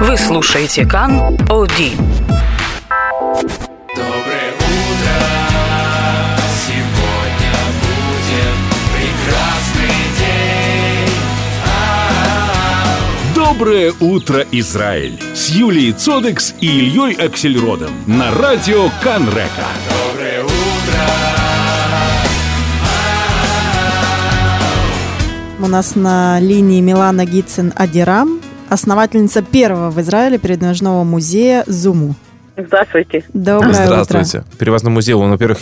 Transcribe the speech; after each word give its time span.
Вы 0.00 0.16
слушаете 0.16 0.86
Кан 0.86 1.18
Оди. 1.50 1.90
Доброе 3.96 4.52
утро, 4.54 5.16
сегодня 6.64 7.58
будет 7.82 8.56
прекрасный 8.94 9.98
день. 10.20 11.10
Доброе 13.34 13.92
утро, 13.98 14.46
Израиль! 14.52 15.20
С 15.34 15.48
Юлией 15.48 15.92
Цодекс 15.92 16.54
и 16.60 16.68
Ильей 16.68 17.14
Аксельродом 17.14 17.90
на 18.06 18.32
радио 18.36 18.90
Канрека. 19.02 19.66
Доброе 19.90 20.44
утро. 20.44 20.54
У 25.60 25.66
нас 25.66 25.96
на 25.96 26.38
линии 26.38 26.80
Милана 26.80 27.24
Гитцин 27.24 27.72
Адирам, 27.74 28.37
основательница 28.70 29.42
первого 29.42 29.90
в 29.90 29.98
Израиле 30.00 30.38
передвижного 30.38 31.04
музея 31.04 31.64
«Зуму». 31.66 32.14
Здравствуйте. 32.56 33.22
Доброе 33.32 33.72
Здравствуйте. 33.72 34.38
утро. 34.38 34.56
Перевозной 34.58 34.90
музей, 34.92 35.14
он, 35.14 35.30
во-первых, 35.30 35.58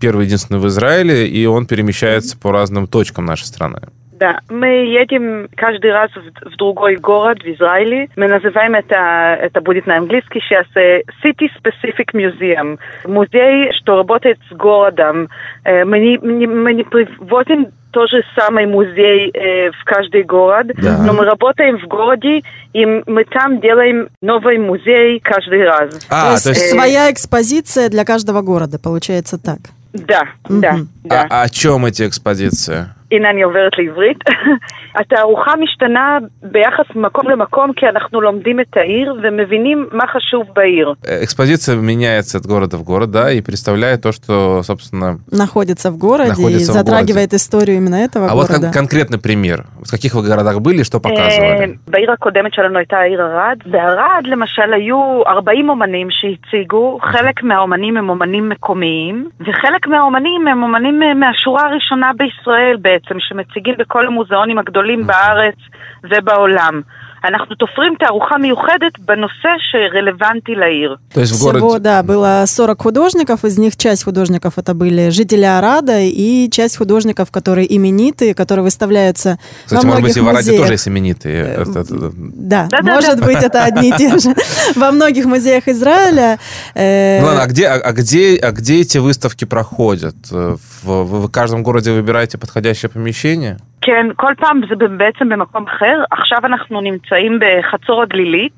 первый 0.00 0.24
единственный 0.24 0.58
в 0.58 0.66
Израиле, 0.68 1.28
и 1.28 1.44
он 1.46 1.66
перемещается 1.66 2.38
по 2.38 2.52
разным 2.52 2.86
точкам 2.86 3.26
нашей 3.26 3.44
страны. 3.44 3.80
Да, 4.12 4.40
мы 4.48 4.66
едем 4.66 5.48
каждый 5.54 5.92
раз 5.92 6.10
в, 6.10 6.50
в 6.50 6.56
другой 6.56 6.96
город 6.96 7.38
в 7.44 7.46
Израиле. 7.46 8.08
Мы 8.16 8.26
называем 8.26 8.74
это, 8.74 9.38
это 9.40 9.60
будет 9.60 9.86
на 9.86 9.98
английский 9.98 10.40
сейчас, 10.40 10.66
э, 10.74 11.02
City 11.24 11.46
Specific 11.62 12.12
Museum. 12.14 12.78
Музей, 13.06 13.70
что 13.74 13.96
работает 13.96 14.38
с 14.50 14.54
городом. 14.56 15.28
Э, 15.64 15.84
Мы 15.84 16.00
не, 16.00 16.18
не- 16.18 16.48
мы 16.48 16.72
не 16.74 16.82
привозим 16.82 17.68
тот 17.98 18.10
же 18.10 18.22
самый 18.36 18.66
музей 18.66 19.28
э, 19.34 19.70
в 19.72 19.84
каждый 19.84 20.22
город, 20.22 20.68
Да. 20.76 20.98
но 20.98 21.12
мы 21.12 21.24
работаем 21.24 21.78
в 21.78 21.88
городе, 21.88 22.42
и 22.72 22.86
мы 22.86 23.24
там 23.24 23.60
делаем 23.60 24.08
новый 24.22 24.58
музей 24.58 25.18
каждый 25.18 25.64
раз. 25.64 25.98
А, 26.08 26.36
то 26.38 26.50
есть 26.50 26.70
своя 26.70 27.10
экспозиция 27.10 27.88
для 27.88 28.04
каждого 28.04 28.40
города, 28.42 28.78
получается 28.78 29.36
так. 29.36 29.58
Да, 29.92 30.28
да, 30.48 30.72
Мгм. 30.74 30.88
да. 31.02 31.26
а 31.28 31.42
о 31.42 31.48
чем 31.48 31.86
эти 31.86 32.06
экспозиции? 32.06 32.86
הנה 33.11 33.29
אני 33.29 33.41
עוברת 33.43 33.71
לעברית. 33.77 34.17
התערוכה 34.95 35.51
משתנה 35.63 36.17
ביחס 36.43 36.85
ממקום 36.95 37.29
למקום 37.29 37.73
כי 37.73 37.85
אנחנו 37.89 38.21
לומדים 38.21 38.59
את 38.59 38.77
העיר 38.77 39.15
ומבינים 39.23 39.87
מה 39.91 40.03
חשוב 40.07 40.43
בעיר. 40.55 40.93
Э, 41.05 41.23
Экспозиция 41.23 41.75
меняется 41.75 42.37
от 42.37 42.45
города 42.45 42.77
в 42.77 42.83
город, 42.83 43.11
да, 43.11 43.31
и 43.31 43.41
представляет 43.41 44.01
то, 44.01 44.11
что, 44.11 44.61
собственно... 44.63 45.17
Находится 45.31 45.91
в 45.91 45.97
городе 45.97 46.29
Находится 46.29 46.71
и 46.71 46.75
в 46.75 46.77
затрагивает 46.79 47.33
историю 47.33 47.77
именно 47.77 47.95
этого 47.95 48.27
А 48.29 48.35
вот 48.35 48.47
города. 48.47 48.67
кон- 48.67 48.73
конкретный 48.73 49.19
пример. 49.19 49.65
В 49.87 49.91
каких 49.91 50.13
вы 50.15 50.23
городах 50.23 50.59
были, 50.61 50.83
что 50.83 50.97
אה, 50.97 51.01
показывали? 51.01 51.77
בעיר 51.87 52.11
הקודמת 52.11 52.53
שלנו 52.53 52.77
הייתה 52.77 52.97
העיר 52.97 53.21
ערד. 53.21 53.57
בערד 53.65 54.23
למשל 54.25 54.73
היו 54.73 55.21
40 55.27 55.69
אומנים 55.69 56.07
שהציגו, 56.11 56.99
חלק 57.01 57.43
מהאומנים 57.43 57.97
הם 57.97 58.09
אומנים 58.09 58.49
מקומיים, 58.49 59.29
וחלק 59.39 59.87
מהאומנים 59.87 60.47
הם 60.47 60.63
אומנים 60.63 61.03
אה, 61.03 61.13
מהשורה 61.13 61.61
הראשונה 61.67 62.11
בישראל 62.17 62.77
בעצם, 63.02 63.20
שמציגים 63.20 63.74
בכל 63.78 64.06
המוזיאונים 64.06 64.58
הגדולים 64.58 65.06
בארץ 65.06 65.56
ובעולם. 66.04 66.80
אנחנו 67.29 67.55
תופרים 67.55 67.93
תערוכה 67.99 68.37
מיוחדת 68.37 68.93
בנושא 68.99 69.51
שרלוונטי 69.71 70.55
לעיר. 70.55 70.95
То 71.13 71.21
есть 71.21 71.31
в 71.31 71.35
Всего, 71.35 71.51
городе... 71.61 71.79
да, 71.79 72.03
было 72.03 72.43
40 72.45 72.81
художников, 72.81 73.45
из 73.45 73.57
них 73.57 73.77
часть 73.77 74.03
художников 74.03 74.53
это 74.57 74.73
были 74.73 75.07
жители 75.09 75.45
Арада 75.45 75.99
и 76.01 76.49
часть 76.51 76.75
художников, 76.77 77.31
которые 77.31 77.65
именитые, 77.77 78.33
которые 78.33 78.63
выставляются 78.63 79.39
Кстати, 79.65 79.85
во 79.85 79.87
может 79.87 80.01
многих 80.01 80.03
быть, 80.07 80.17
и 80.17 80.19
в 80.19 80.27
Араде 80.27 80.37
музеях. 80.51 80.61
тоже 80.61 80.73
есть 80.73 80.87
именитые. 80.89 81.43
Это- 81.61 81.79
это- 81.79 82.11
Да, 82.13 82.67
Да-да-да. 82.69 82.93
может 82.93 83.23
быть, 83.23 83.41
это 83.41 83.63
одни 83.63 83.89
и 83.89 83.93
те 83.93 84.19
же. 84.19 84.35
Во 84.75 84.91
многих 84.91 85.23
музеях 85.25 85.69
Израиля. 85.69 86.39
э, 86.75 87.21
Ну 87.21 87.27
ладно, 87.27 87.43
а 87.43 87.47
где, 87.47 87.67
а, 87.67 87.75
а 87.75 87.91
где, 87.93 88.37
а 88.37 88.51
где 88.51 88.81
эти 88.81 88.97
выставки 88.97 89.45
проходят? 89.45 90.15
Э, 90.31 90.57
в- 90.83 91.03
Вы 91.05 91.27
в 91.27 91.31
каждом 91.31 91.63
городе 91.63 91.91
выбираете 91.93 92.37
подходящее 92.37 92.89
помещение? 92.89 93.57
כן, 93.87 94.05
כל 94.15 94.33
פעם 94.37 94.61
זה 94.69 94.75
בעצם 94.87 95.29
במקום 95.29 95.65
אחר. 95.67 96.03
עכשיו 96.11 96.37
אנחנו 96.43 96.81
נמצאים 96.81 97.39
בחצור 97.39 98.01
הגלילית. 98.01 98.57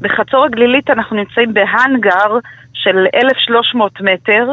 בחצור 0.00 0.44
הגלילית 0.44 0.90
אנחנו 0.90 1.16
נמצאים 1.16 1.54
בהאנגר 1.54 2.38
של 2.72 2.96
1,300 3.14 4.00
מטר, 4.00 4.48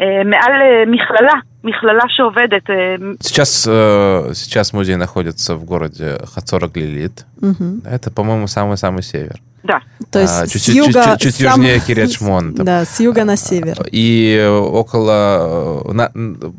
אה, 0.00 0.24
מעל 0.24 0.52
אה, 0.62 0.84
מכללה, 0.86 1.34
מכללה 1.64 2.04
שעובדת. 2.08 2.70
אה, 2.70 2.94
Сейчас, 3.20 3.66
э, 3.66 4.34
сейчас 4.34 4.72
музей 4.72 4.96
находится 4.96 5.54
в 5.56 5.64
городе 5.64 6.18
Хацора-Глилит. 6.24 7.24
мгм. 7.42 7.82
Это, 7.84 8.10
по-моему, 8.10 8.46
самый-самый 8.46 9.02
север. 9.02 9.36
Да. 9.64 9.80
То 10.10 10.18
есть 10.20 10.32
А, 10.42 10.46
с 10.46 10.50
чуть- 10.52 10.64
чуть- 10.64 10.74
юга... 10.74 11.04
чуть- 11.04 11.20
чуть 11.20 11.34
сам- 11.34 11.60
южнее 11.60 11.78
Кириат-Шмон, 11.86 12.54
там. 12.54 12.64
Да, 12.64 12.84
с 12.86 12.98
юга 12.98 13.24
на 13.24 13.36
север. 13.36 13.76
И 13.92 14.34
э, 14.40 14.48
около, 14.48 15.84
э, 15.86 15.92
на- 15.92 16.10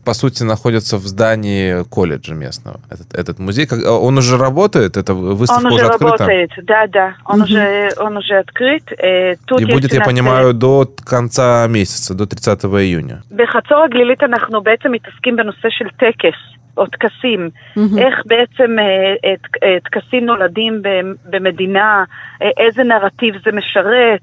по 0.05 0.13
сути, 0.13 0.43
находится 0.43 0.97
в 0.97 1.05
здании 1.07 1.83
колледжа 1.89 2.35
местного. 2.35 2.79
Этот, 2.91 3.13
этот 3.15 3.39
музей, 3.39 3.65
Как- 3.65 3.83
он 4.07 4.17
уже 4.19 4.37
работает, 4.37 4.97
эта 4.97 5.15
выставка 5.15 5.65
Он 5.65 5.73
уже 5.73 5.75
уже 5.75 5.85
открыта. 5.93 6.17
работает, 6.17 6.51
да, 6.63 6.85
да. 6.87 7.15
Он, 7.25 7.41
уже, 7.41 7.89
он 7.97 8.17
уже 8.17 8.35
открыт. 8.37 8.83
Э, 8.91 9.35
Тут 9.47 9.61
И 9.61 9.63
есть 9.63 9.73
будет, 9.73 9.91
у 9.91 9.95
я 9.95 9.99
нас, 9.99 10.07
э, 10.07 10.11
понимаю, 10.11 10.53
до 10.53 10.87
конца 11.03 11.65
месяца, 11.67 12.13
до 12.13 12.25
30 12.27 12.81
июня. 12.83 13.23
בחצור 13.31 13.83
הגלילית 13.83 14.23
אנחנו 14.23 14.61
בעצם 14.61 14.91
מתעסקים 14.91 15.35
בנושא 15.35 15.69
של 15.69 15.85
טקס 15.97 16.37
או 16.76 16.86
טקסים. 16.86 17.50
מהמם. 17.76 17.98
איך 17.98 18.22
בעצם 18.26 18.78
אה, 18.78 19.14
אה, 19.24 19.34
אה, 19.62 19.76
טקסים 19.84 20.26
נולדים 20.26 20.82
במדינה, 21.24 22.04
איזה 22.40 22.84
נרטיב 22.84 23.34
זה 23.44 23.52
משרת, 23.52 24.22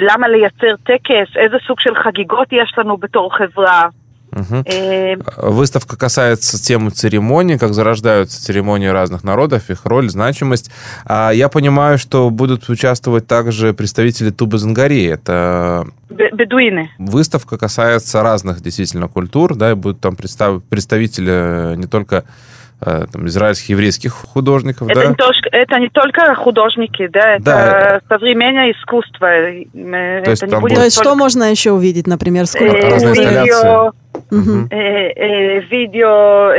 למה 0.00 0.28
לייצר 0.28 0.76
טקס, 0.84 1.36
איזה 1.36 1.56
סוג 1.66 1.80
של 1.80 1.94
חגיגות 1.94 2.48
יש 2.52 2.74
לנו 2.78 2.96
בתור 2.96 3.36
חברה. 3.36 3.88
Угу. 4.32 4.64
И... 4.66 4.72
Э, 4.72 5.16
выставка 5.50 5.96
касается 5.96 6.62
темы 6.62 6.90
церемоний, 6.90 7.58
как 7.58 7.74
зарождаются 7.74 8.42
церемонии 8.42 8.88
разных 8.88 9.24
народов, 9.24 9.68
их 9.70 9.84
роль, 9.84 10.08
значимость. 10.08 10.70
А 11.04 11.30
я 11.30 11.48
понимаю, 11.48 11.98
что 11.98 12.30
будут 12.30 12.68
участвовать 12.68 13.26
также 13.26 13.74
представители 13.74 14.30
Тубы-Зангари. 14.30 15.06
Это 15.06 15.86
бедуины. 16.08 16.90
Выставка 16.98 17.58
касается 17.58 18.22
разных 18.22 18.60
действительно 18.60 19.08
культур, 19.08 19.54
да, 19.54 19.72
и 19.72 19.74
будут 19.74 20.00
там 20.00 20.16
представ... 20.16 20.62
представители 20.68 21.72
э, 21.72 21.74
не 21.76 21.86
только 21.86 22.24
э, 22.80 23.06
там, 23.12 23.26
израильских 23.26 23.70
еврейских 23.70 24.12
художников, 24.12 24.88
это 24.88 25.00
да? 25.00 25.06
Не 25.08 25.14
только, 25.14 25.48
это 25.50 25.78
не 25.78 25.88
только 25.88 26.34
художники, 26.34 27.06
да, 27.08 27.34
это 27.36 27.44
да. 27.44 28.00
современное 28.08 28.72
искусство. 28.72 29.28
То 29.28 30.30
есть, 30.30 30.42
это 30.42 30.54
не 30.54 30.60
будет 30.60 30.76
то 30.76 30.84
есть 30.84 30.98
что 30.98 31.14
можно 31.14 31.50
еще 31.50 31.72
увидеть, 31.72 32.06
например, 32.06 32.46
скульптуры? 32.46 32.90
Разные 32.90 33.10
инсталляции 33.10 33.92
видео, 34.31 34.37
Мгм. 34.39 34.67
אה, 34.73 34.77
אה, 35.23 35.59
וידאו, 35.69 36.07
אה, 36.07 36.57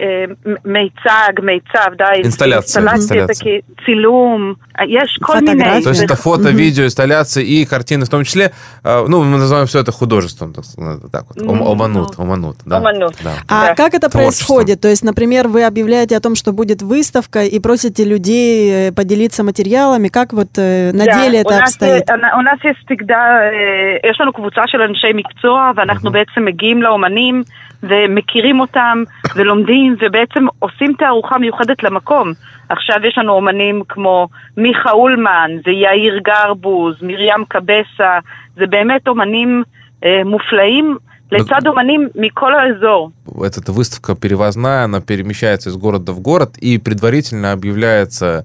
אה, 0.00 0.24
מ- 0.46 0.72
מיצג, 0.72 1.32
מיצב, 1.42 1.90
די. 1.98 2.04
אינסטלציה, 2.14 2.56
אינסטלציה, 2.56 2.92
אינסטלציה. 2.92 3.26
זה 3.66 3.84
צילום, 3.84 4.54
יש 4.88 5.18
כל 5.22 5.32
פוטוגרפיה. 5.32 5.54
מיני. 5.54 5.82
То 5.84 5.88
есть 5.90 6.00
זה- 6.00 6.06
это 6.06 6.16
фото, 6.16 6.48
видео, 6.52 6.84
инсталляции 6.84 7.42
и 7.54 7.64
картины 7.74 8.04
в 8.04 8.10
том 8.14 8.22
числе. 8.24 8.44
Э, 8.84 9.04
Ну, 9.08 9.16
мы 9.24 9.38
называем 9.44 9.66
все 9.66 9.78
это 9.84 9.92
художеством, 9.92 10.52
так, 10.52 10.64
сказать, 10.64 10.98
так 11.12 11.24
вот. 11.28 11.36
Ом- 11.50 11.56
Мгм. 11.56 11.68
Оманут, 11.72 12.10
оманут. 12.18 12.56
Да. 12.66 12.76
Оманут. 12.78 13.14
Да. 13.24 13.30
А 13.48 13.66
Да. 13.68 13.74
как 13.74 13.94
это 13.94 14.08
Творчество. 14.08 14.18
происходит? 14.18 14.80
То 14.80 14.88
есть, 14.88 15.04
например, 15.10 15.48
вы 15.48 15.60
объявляете 15.64 16.16
о 16.16 16.20
том, 16.20 16.34
что 16.40 16.52
будет 16.52 16.80
выставка 16.82 17.40
и 17.54 17.58
просите 17.66 18.02
людей 18.04 18.52
э, 18.70 18.92
поделиться 18.92 19.42
материалами. 19.50 20.08
Как 20.08 20.28
вот 20.32 20.50
э, 20.58 20.92
на 21.00 21.04
Да, 21.06 21.12
деле 21.18 21.38
у 21.38 21.40
это 21.42 21.54
нас, 21.60 21.68
обстоит? 21.70 22.04
אה, 22.10 22.38
у 22.40 22.42
нас 22.48 22.58
есть 22.68 22.80
всегда, 22.86 23.22
אה, 23.52 24.10
יש 24.10 24.16
לנו 24.20 24.32
קבוצה 24.32 24.62
של 24.66 24.80
אנשי 24.88 25.12
מקצוע, 25.14 25.58
ואנחנו 25.76 26.10
בעצם 26.10 26.44
מגיעים 26.44 26.77
לאומנים 26.78 27.42
ומכירים 27.82 28.60
אותם 28.60 29.02
ולומדים, 29.36 29.96
ובעצם 30.00 30.46
עושים 30.58 30.92
תערוכה 30.98 31.38
מיוחדת 31.38 31.82
למקום. 31.82 32.32
עכשיו 32.68 32.96
יש 33.04 33.18
לנו 33.18 33.32
אומנים 33.32 33.82
כמו 33.88 34.28
מיכה 34.56 34.90
אולמן, 34.90 35.50
זה 35.64 35.70
יאיר 35.70 36.18
גרבוז, 36.22 36.94
מרים 37.02 37.44
קבסה, 37.48 38.18
זה 38.56 38.66
באמת 38.66 39.08
אומנים 39.08 39.62
אה, 40.04 40.20
מופלאים, 40.24 40.96
לצד 41.32 41.66
אומנים 41.66 42.08
מכל 42.14 42.54
האזור. 42.54 43.10
Эта 43.26 43.72
выставка 43.72 44.14
перевозная, 44.14 44.84
она 44.84 45.00
перемещается 45.00 45.70
из 45.70 45.76
города 45.76 46.12
в 46.12 46.20
город 46.20 46.56
и 46.58 46.78
предварительно 46.78 47.52
объявляется 47.52 48.26
э, 48.26 48.42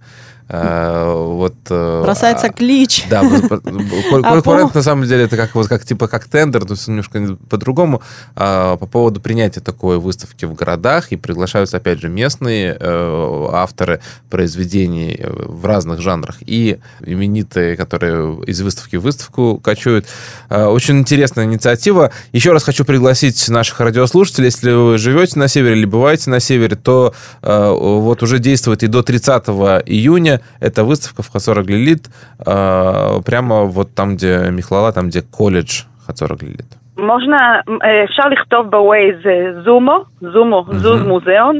вот... 0.49 1.55
э, 1.71 2.03
Бросается 2.03 2.49
а, 2.49 2.51
клич. 2.51 3.07
Да, 3.09 3.23
коль- 3.49 4.23
А 4.25 4.71
на 4.75 4.83
самом 4.83 5.07
деле 5.07 5.25
это 5.25 5.37
как 5.37 5.55
вот 5.55 5.69
как 5.69 5.85
типа 5.85 6.07
как 6.07 6.27
тендер, 6.27 6.65
то 6.65 6.75
есть 6.75 6.87
немножко 6.87 7.39
по-другому 7.49 8.03
а, 8.37 8.77
по 8.77 8.87
поводу 8.87 9.21
принятия 9.21 9.61
такой 9.61 9.99
выставки 9.99 10.45
в 10.45 10.55
городах 10.55 11.13
и 11.13 11.17
приглашаются 11.17 11.79
опять 11.79 12.01
же 12.01 12.09
местные 12.09 12.77
э, 12.79 13.49
авторы 13.53 14.01
произведений 14.29 15.17
э, 15.19 15.31
в 15.31 15.65
разных 15.65 16.01
жанрах 16.01 16.37
и 16.41 16.79
именитые, 17.01 17.77
которые 17.77 18.43
из 18.45 18.61
выставки 18.61 18.97
в 18.97 19.03
выставку 19.03 19.59
кочуют. 19.63 20.07
Э, 20.51 20.67
Очень 20.67 20.99
интересная 20.99 21.47
инициатива. 21.47 22.11
Еще 22.33 22.53
раз 22.53 22.65
хочу 22.65 22.85
пригласить 22.85 23.49
наших 23.49 23.81
радиослушателей, 23.81 24.47
если 24.47 24.73
вы 24.73 24.99
живете 24.99 25.39
на 25.39 25.49
севере 25.49 25.77
или 25.77 25.87
бываете 25.87 26.29
на 26.29 26.41
севере, 26.41 26.77
то 26.77 27.15
э, 27.43 27.71
вот 27.71 28.23
уже 28.23 28.39
действует 28.39 28.83
и 28.83 28.89
до 28.89 29.03
30 29.03 29.45
июня 29.87 30.34
сегодня 30.34 30.40
эта 30.60 30.84
выставка 30.84 31.22
в 31.22 31.30
Хацора 31.30 31.62
Глилит 31.62 32.10
э, 32.44 33.22
прямо 33.24 33.66
вот 33.66 33.94
там, 33.94 34.16
где 34.16 34.50
Михлала, 34.50 34.92
там, 34.92 35.10
где 35.10 35.22
колледж 35.22 35.84
Хацора 36.06 36.36
Глилит. 36.36 36.76
מוז'נה, 36.98 37.60
אה, 37.84 38.04
אפשר 38.04 38.24
לכתוב 38.30 38.70
בווייז 38.70 39.16
אה, 39.26 39.62
זומו, 39.64 40.04
זומו, 40.22 40.66
זוז 40.72 41.02
מוזיאון, 41.02 41.60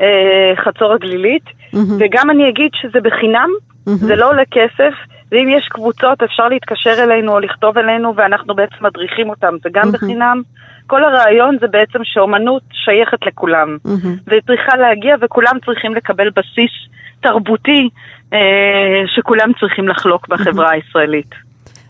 אה, 0.00 0.52
חצור 0.64 0.92
הגלילית, 0.92 1.44
וגם 1.98 2.30
אני 2.30 2.48
אגיד 2.48 2.70
שזה 2.74 3.00
בחינם, 3.00 3.50
זה 3.84 4.16
לא 4.16 4.30
עולה 4.30 4.42
כסף, 4.50 4.94
ואם 5.32 5.48
יש 5.48 5.68
קבוצות 5.68 6.22
אפשר 6.22 6.48
להתקשר 6.48 6.94
אלינו 7.04 7.32
או 7.32 7.40
לכתוב 7.40 7.78
אלינו 7.78 8.16
ואנחנו 8.16 8.54
בעצם 8.54 8.80
מדריכים 8.80 9.30
אותם, 9.30 9.54
זה 9.62 9.68
גם 9.72 9.92
בחינם. 9.92 10.42
כל 10.86 11.04
הרעיון 11.04 11.56
זה 11.60 11.66
בעצם 11.66 11.98
שאומנות 12.02 12.62
שייכת 12.72 13.26
לכולם, 13.26 13.76
והיא 14.26 14.42
צריכה 14.46 14.76
להגיע 14.76 15.16
וכולם 15.20 15.56
צריכים 15.64 15.94
לקבל 15.94 16.30
בסיס 16.30 16.70
תרבותי 17.22 17.88
אה, 18.32 18.38
שכולם 19.06 19.48
צריכים 19.60 19.88
לחלוק 19.88 20.28
בחברה 20.28 20.70
הישראלית. 20.70 21.34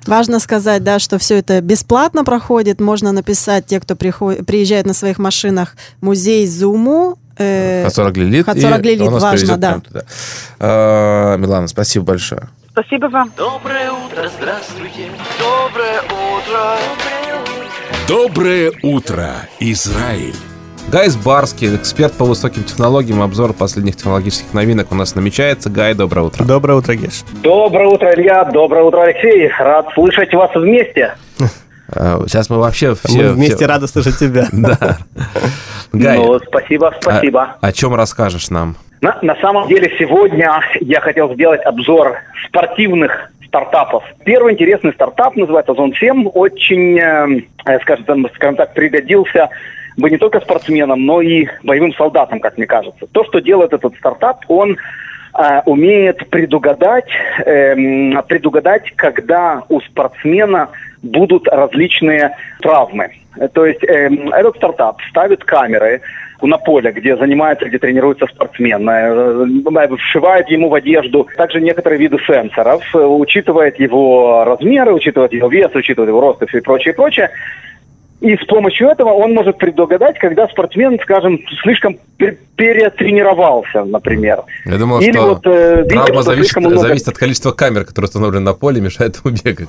Важно 0.06 0.38
сказать, 0.40 0.82
да, 0.84 0.98
что 0.98 1.18
все 1.18 1.36
это 1.38 1.60
бесплатно 1.60 2.24
проходит. 2.24 2.80
Можно 2.80 3.12
написать 3.12 3.66
те, 3.66 3.78
кто 3.78 3.94
приходит, 3.94 4.46
приезжает 4.46 4.86
на 4.86 4.94
своих 4.94 5.18
машинах, 5.18 5.76
музей 6.00 6.46
Зуму. 6.46 7.18
э, 7.38 7.84
Хацора 7.84 8.10
Глилит. 8.10 8.46
Хацора 8.46 8.78
и 8.78 8.80
Глилит, 8.80 9.02
он 9.02 9.12
нас 9.14 9.22
важно, 9.22 9.38
привезет 9.38 9.60
да. 9.60 9.68
прямо 9.68 9.80
туда. 9.82 10.02
Э, 10.60 11.36
Милана, 11.36 11.68
спасибо 11.68 12.04
большое. 12.06 12.48
спасибо 12.72 13.06
вам. 13.06 13.30
Доброе 13.36 13.90
утро, 13.92 14.30
здравствуйте. 14.36 15.10
Доброе 15.38 16.00
утро. 16.02 16.76
Доброе 18.06 18.72
утро, 18.82 19.30
Израиль! 19.60 20.51
Гай 20.91 21.07
Барский, 21.25 21.75
эксперт 21.75 22.13
по 22.13 22.25
высоким 22.25 22.63
технологиям, 22.63 23.21
обзор 23.21 23.53
последних 23.53 23.95
технологических 23.95 24.53
новинок 24.53 24.91
у 24.91 24.95
нас 24.95 25.15
намечается. 25.15 25.69
Гай, 25.71 25.95
доброе 25.95 26.23
утро. 26.27 26.43
Доброе 26.43 26.75
утро, 26.77 26.93
Геш. 26.93 27.23
Доброе 27.41 27.87
утро, 27.87 28.13
Илья. 28.13 28.45
Доброе 28.45 28.83
утро, 28.83 29.01
Алексей. 29.01 29.49
Рад 29.57 29.87
слышать 29.95 30.31
вас 30.33 30.51
вместе. 30.53 31.15
Э, 31.95 32.19
Сейчас 32.27 32.49
мы 32.49 32.59
вообще 32.59 32.93
все... 32.95 33.23
Мы 33.23 33.29
вместе 33.33 33.55
все- 33.55 33.65
рады 33.65 33.87
слышать 33.87 34.17
тебя. 34.19 34.45
Да. 34.51 34.97
Гай, 35.93 36.17
Ну, 36.17 36.39
спасибо, 36.39 36.93
спасибо. 37.01 37.55
о, 37.61 37.67
о 37.67 37.71
чем 37.71 37.93
расскажешь 37.95 38.49
нам? 38.49 38.75
На, 39.01 39.17
на 39.21 39.35
самом 39.37 39.67
деле 39.67 39.91
сегодня 39.99 40.59
я 40.81 41.01
хотел 41.01 41.33
сделать 41.33 41.61
обзор 41.65 42.17
спортивных 42.47 43.29
стартапов. 43.47 44.03
Первый 44.25 44.53
интересный 44.53 44.93
стартап 44.93 45.35
называется 45.35 45.73
Зон 45.75 45.93
7. 45.93 46.27
Очень, 46.33 46.99
э, 46.99 47.41
э, 47.65 47.79
скажем, 47.81 48.27
скажем 48.35 48.55
так, 48.55 48.73
пригодился 48.73 49.49
бы 49.97 50.09
не 50.09 50.17
только 50.17 50.39
спортсменам, 50.39 51.05
но 51.05 51.21
и 51.21 51.47
боевым 51.63 51.93
солдатам, 51.93 52.39
как 52.39 52.57
мне 52.57 52.65
кажется. 52.65 53.07
То, 53.11 53.23
что 53.25 53.39
делает 53.39 53.73
этот 53.73 53.95
стартап, 53.95 54.41
он 54.47 54.77
э, 55.37 55.61
умеет 55.65 56.29
предугадать, 56.29 57.09
эм, 57.45 58.21
предугадать, 58.27 58.91
когда 58.95 59.63
у 59.69 59.79
спортсмена 59.81 60.69
будут 61.01 61.47
различные 61.47 62.35
травмы. 62.61 63.09
Э, 63.37 63.47
То 63.47 63.65
есть 63.65 63.83
эм, 63.83 64.29
этот 64.29 64.57
стартап 64.57 65.01
ставит 65.09 65.43
камеры 65.43 66.01
на 66.47 66.57
поле, 66.57 66.91
где 66.91 67.15
занимается, 67.15 67.65
где 67.65 67.79
тренируется 67.79 68.27
спортсмен, 68.27 68.87
э, 68.89 69.95
вшивает 69.97 70.49
ему 70.49 70.69
в 70.69 70.73
одежду 70.73 71.27
также 71.37 71.61
некоторые 71.61 71.99
виды 71.99 72.17
сенсоров, 72.25 72.83
э, 72.95 72.97
учитывает 72.99 73.79
его 73.79 74.43
размеры, 74.45 74.93
учитывает 74.93 75.33
его 75.33 75.47
вес, 75.47 75.71
учитывает 75.73 76.09
его 76.09 76.21
рост 76.21 76.41
и 76.41 76.59
прочее, 76.59 76.93
прочее. 76.93 77.29
И 78.23 78.37
с 78.37 78.45
помощью 78.47 78.87
этого 78.87 79.09
он 79.09 79.33
может 79.33 79.57
предугадать, 79.57 80.17
когда 80.17 80.47
спортсмен, 80.47 80.97
скажем, 81.03 81.39
слишком 81.61 81.97
пер- 82.17 82.37
перетренировался, 82.55 83.83
например. 83.83 84.43
Я 84.65 84.77
думал, 84.77 85.01
Или 85.01 85.11
что 85.11 85.27
вот, 85.27 85.41
э, 85.45 85.83
травма 85.89 86.13
что 86.13 86.21
зависит, 86.23 86.55
много- 86.55 86.77
зависит 86.77 87.07
от 87.09 87.17
количества 87.17 87.51
камер, 87.51 87.83
которые 87.83 88.07
установлены 88.07 88.45
на 88.45 88.53
поле, 88.53 88.79
мешает 88.79 89.19
ему 89.23 89.35
бегать. 89.43 89.67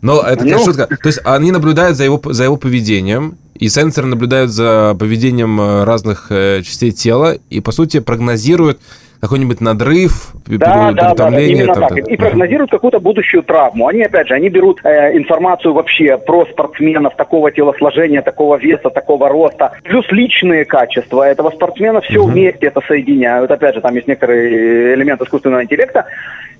Но 0.00 0.22
это, 0.22 0.38
конечно, 0.38 0.58
Ну. 0.58 0.64
шутка. 0.64 0.86
То 0.86 1.06
есть 1.06 1.20
они 1.24 1.52
наблюдают 1.52 1.96
за 1.98 2.04
его, 2.04 2.18
за 2.24 2.44
его 2.44 2.56
поведением, 2.56 3.36
и 3.56 3.68
сенсоры 3.68 4.06
наблюдают 4.06 4.50
за 4.50 4.96
поведением 4.98 5.60
э, 5.60 5.84
разных 5.84 6.28
э, 6.30 6.62
частей 6.62 6.92
тела, 6.92 7.36
и, 7.50 7.60
по 7.60 7.72
сути, 7.72 8.00
прогнозируют 8.00 8.80
какой-нибудь 9.22 9.60
надрыв, 9.60 10.32
Да, 10.48 10.90
да, 10.90 11.14
да, 11.14 11.30
да, 11.30 11.40
именно 11.40 11.74
там, 11.74 11.82
так. 11.82 11.88
там. 11.90 11.98
И 11.98 12.16
прогнозируют 12.16 12.72
какую-то 12.72 12.98
будущую 12.98 13.44
травму. 13.44 13.86
Они, 13.86 14.02
опять 14.02 14.26
же, 14.26 14.34
они 14.34 14.48
берут 14.48 14.80
э, 14.82 15.16
информацию 15.16 15.72
вообще 15.72 16.18
про 16.18 16.44
спортсменов 16.46 17.14
такого 17.14 17.52
телосложения, 17.52 18.20
такого 18.22 18.56
веса, 18.56 18.90
такого 18.90 19.28
роста, 19.28 19.70
плюс 19.84 20.04
личные 20.10 20.64
качества 20.64 21.22
этого 21.22 21.50
спортсмена, 21.50 22.00
все 22.00 22.20
вместе 22.24 22.66
это 22.66 22.80
соединяют. 22.88 23.48
Опять 23.48 23.76
же, 23.76 23.80
там 23.80 23.94
есть 23.94 24.08
некоторые 24.08 24.94
элементы 24.94 25.24
искусственного 25.24 25.62
интеллекта. 25.62 26.04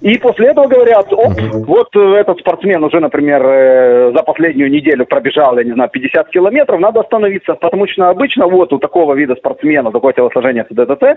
И 0.01 0.19
после 0.19 0.49
этого 0.49 0.67
говорят, 0.67 1.13
оп, 1.13 1.33
вот 1.53 1.89
э, 1.97 2.15
этот 2.15 2.39
спортсмен 2.39 2.83
уже, 2.85 3.01
например, 3.01 3.43
э, 3.45 4.13
за 4.17 4.23
последнюю 4.23 4.71
неделю 4.71 5.05
пробежал, 5.05 5.59
я 5.59 5.65
не 5.65 5.73
знаю, 5.73 5.91
50 5.91 6.29
километров, 6.29 6.81
надо 6.81 7.01
остановиться, 7.01 7.55
потому 7.55 7.89
что 7.89 8.09
обычно 8.09 8.47
вот 8.47 8.73
у 8.73 8.79
такого 8.79 9.15
вида 9.15 9.35
спортсмена, 9.37 9.91
такого 9.93 10.13
телосложения, 10.13 10.65
т.д. 10.65 11.17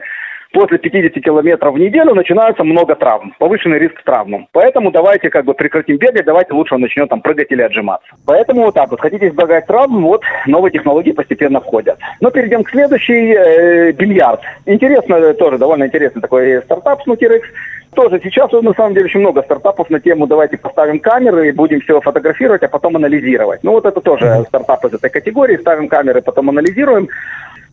после 0.52 0.78
50 0.78 1.24
километров 1.24 1.76
в 1.76 1.80
неделю 1.80 2.14
начинается 2.14 2.64
много 2.64 2.96
травм, 2.96 3.34
повышенный 3.40 3.80
риск 3.80 4.02
травм. 4.04 4.48
Поэтому 4.52 4.92
давайте 4.92 5.30
как 5.30 5.46
бы 5.46 5.54
прекратим 5.54 5.98
бегать, 5.98 6.26
давайте 6.26 6.54
лучше 6.54 6.76
он 6.76 6.82
начнет 6.82 7.10
там 7.10 7.22
прыгать 7.22 7.52
или 7.52 7.62
отжиматься. 7.62 8.08
Поэтому 8.26 8.64
вот 8.64 8.76
так 8.76 8.90
вот, 8.92 9.02
хотите 9.02 9.28
избегать 9.28 9.68
травм, 9.68 10.04
вот 10.04 10.22
новые 10.48 10.72
технологии 10.72 11.12
постепенно 11.12 11.60
входят. 11.60 11.98
Но 12.22 12.32
перейдем 12.32 12.64
к 12.64 12.70
следующей, 12.70 13.34
э, 13.34 13.92
бильярд. 13.92 14.42
Интересно, 14.66 15.16
э, 15.16 15.34
тоже 15.34 15.58
довольно 15.58 15.86
интересный 15.86 16.22
такой 16.22 16.62
стартап 16.64 17.02
Snooker 17.08 17.38
X. 17.38 17.48
Тоже 17.96 18.20
сейчас 18.22 18.52
на 18.52 18.74
самом 18.74 18.94
деле 18.94 19.06
очень 19.06 19.22
много 19.22 19.42
стартапов 19.42 19.90
на 19.90 20.02
тему 20.02 20.28
давайте 20.28 20.58
поставим 20.58 21.00
камеры 21.00 21.48
и 21.48 21.54
будем 21.54 21.80
все 21.80 22.02
фотографировать, 22.02 22.62
а 22.64 22.68
потом 22.68 22.98
анализировать. 22.98 23.64
Ну 23.64 23.72
вот 23.72 23.86
это 23.86 24.02
тоже 24.02 24.44
стартап 24.48 24.84
из 24.86 24.94
этой 24.94 25.10
категории, 25.10 25.58
ставим 25.58 25.88
камеры, 25.88 26.22
потом 26.22 26.50
анализируем. 26.50 27.08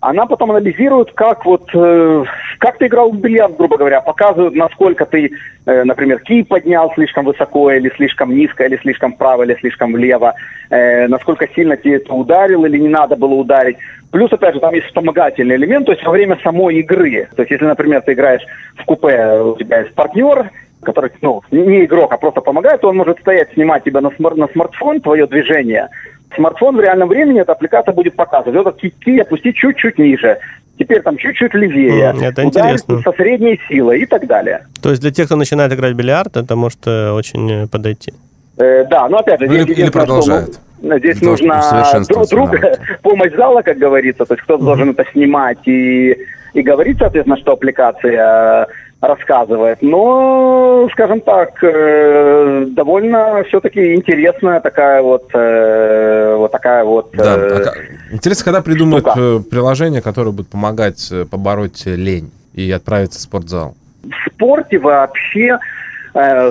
Она 0.02 0.26
потом 0.26 0.50
анализирует, 0.50 1.12
как 1.12 1.44
вот, 1.44 1.70
э, 1.72 2.24
как 2.58 2.78
ты 2.78 2.88
играл 2.88 3.12
в 3.12 3.20
бильярд, 3.20 3.56
грубо 3.56 3.78
говоря, 3.78 4.00
показывают, 4.00 4.52
насколько 4.56 5.06
ты, 5.06 5.30
э, 5.64 5.84
например, 5.84 6.18
кий 6.18 6.42
поднял 6.42 6.92
слишком 6.94 7.24
высоко, 7.24 7.70
или 7.70 7.88
слишком 7.90 8.34
низко, 8.34 8.64
или 8.64 8.76
слишком 8.78 9.12
вправо, 9.12 9.44
или 9.44 9.54
слишком 9.60 9.92
влево, 9.92 10.34
э, 10.70 11.06
насколько 11.06 11.46
сильно 11.54 11.76
тебе 11.76 11.98
это 11.98 12.12
ударил 12.14 12.64
или 12.64 12.78
не 12.78 12.88
надо 12.88 13.14
было 13.14 13.34
ударить. 13.34 13.76
Плюс, 14.10 14.32
опять 14.32 14.54
же, 14.54 14.60
там 14.60 14.74
есть 14.74 14.88
вспомогательный 14.88 15.54
элемент, 15.54 15.86
то 15.86 15.92
есть 15.92 16.04
во 16.04 16.10
время 16.10 16.36
самой 16.42 16.80
игры. 16.80 17.28
То 17.36 17.42
есть, 17.42 17.52
если, 17.52 17.64
например, 17.64 18.02
ты 18.02 18.14
играешь 18.14 18.42
в 18.78 18.84
купе, 18.84 19.40
у 19.40 19.56
тебя 19.56 19.82
есть 19.82 19.94
партнер, 19.94 20.50
который, 20.82 21.10
ну, 21.20 21.42
не- 21.50 21.84
игрок, 21.84 22.12
а 22.12 22.18
просто 22.18 22.40
помогает, 22.40 22.84
он 22.84 22.96
может 22.96 23.20
стоять, 23.20 23.52
снимать 23.52 23.84
тебя 23.84 24.00
на, 24.00 24.10
смар- 24.10 24.34
на 24.34 24.48
смартфон, 24.48 25.00
твое 25.00 25.26
движение. 25.26 25.88
Смартфон 26.34 26.76
в 26.76 26.80
реальном 26.80 27.08
времени, 27.08 27.40
эта 27.40 27.52
аппликация 27.52 27.92
будет 27.92 28.14
показывать. 28.16 28.54
Вот 28.56 28.66
этот 28.68 28.80
кики 28.80 29.18
опустить 29.20 29.56
чуть-чуть 29.56 29.98
ниже. 29.98 30.38
Теперь 30.78 31.02
там 31.02 31.16
чуть-чуть 31.16 31.54
левее. 31.54 32.14
Это 32.20 32.46
Ударить 32.46 32.80
интересно. 32.84 33.02
со 33.02 33.12
средней 33.12 33.60
силой 33.68 34.00
и 34.00 34.06
так 34.06 34.26
далее. 34.26 34.66
То 34.82 34.90
есть 34.90 35.02
для 35.02 35.10
тех, 35.10 35.26
кто 35.26 35.36
начинает 35.36 35.72
играть 35.72 35.92
в 35.92 35.96
бильярд, 35.96 36.36
это 36.36 36.56
может 36.56 36.78
э, 36.86 37.10
очень 37.10 37.50
э, 37.64 37.66
подойти. 37.68 38.12
Э, 38.56 38.84
да, 38.84 39.08
но 39.08 39.18
опять 39.18 39.40
же, 39.40 39.46
Ну, 39.46 39.52
или- 39.54 39.62
здесь 39.64 39.78
или 39.78 39.90
продолжает. 39.90 40.58
ну, 40.80 40.98
Здесь 40.98 41.18
Для 41.18 41.32
усовершенствовать 41.32 42.30
друг, 42.30 42.50
друг, 42.50 42.62
навыки. 42.62 42.80
помощь 43.02 43.32
зала, 43.36 43.62
как 43.62 43.78
говорится, 43.78 44.24
то 44.24 44.34
есть 44.34 44.44
кто-то 44.44 44.64
должен 44.64 44.90
это 44.90 45.04
снимать 45.12 45.58
и, 45.66 46.16
и 46.54 46.62
говорить, 46.62 46.98
соответственно, 46.98 47.36
что 47.36 47.52
аппликация 47.52 48.66
рассказывает. 49.02 49.78
Но, 49.82 50.88
скажем 50.92 51.20
так, 51.20 51.62
э, 51.62 52.66
довольно 52.68 53.42
все-таки 53.48 53.94
интересная 53.94 54.60
такая 54.60 55.02
вот, 55.02 55.28
э, 55.34 56.36
вот 56.38 56.52
такая 56.52 56.84
вот... 56.84 57.10
Да. 57.12 57.36
э, 57.36 57.56
А 57.56 57.60
ка- 57.64 57.74
Интересно, 58.12 58.44
когда 58.44 58.62
придумают 58.62 59.04
штука. 59.04 59.20
э, 59.20 59.40
приложение, 59.50 60.00
которое 60.02 60.30
будет 60.30 60.48
помогать 60.48 61.08
э, 61.10 61.24
побороть 61.24 61.84
э, 61.86 61.96
лень 61.96 62.30
и 62.54 62.70
отправиться 62.70 63.18
в 63.18 63.22
спортзал. 63.22 63.74
в 64.04 64.30
спорте 64.32 64.78
вообще 64.78 65.58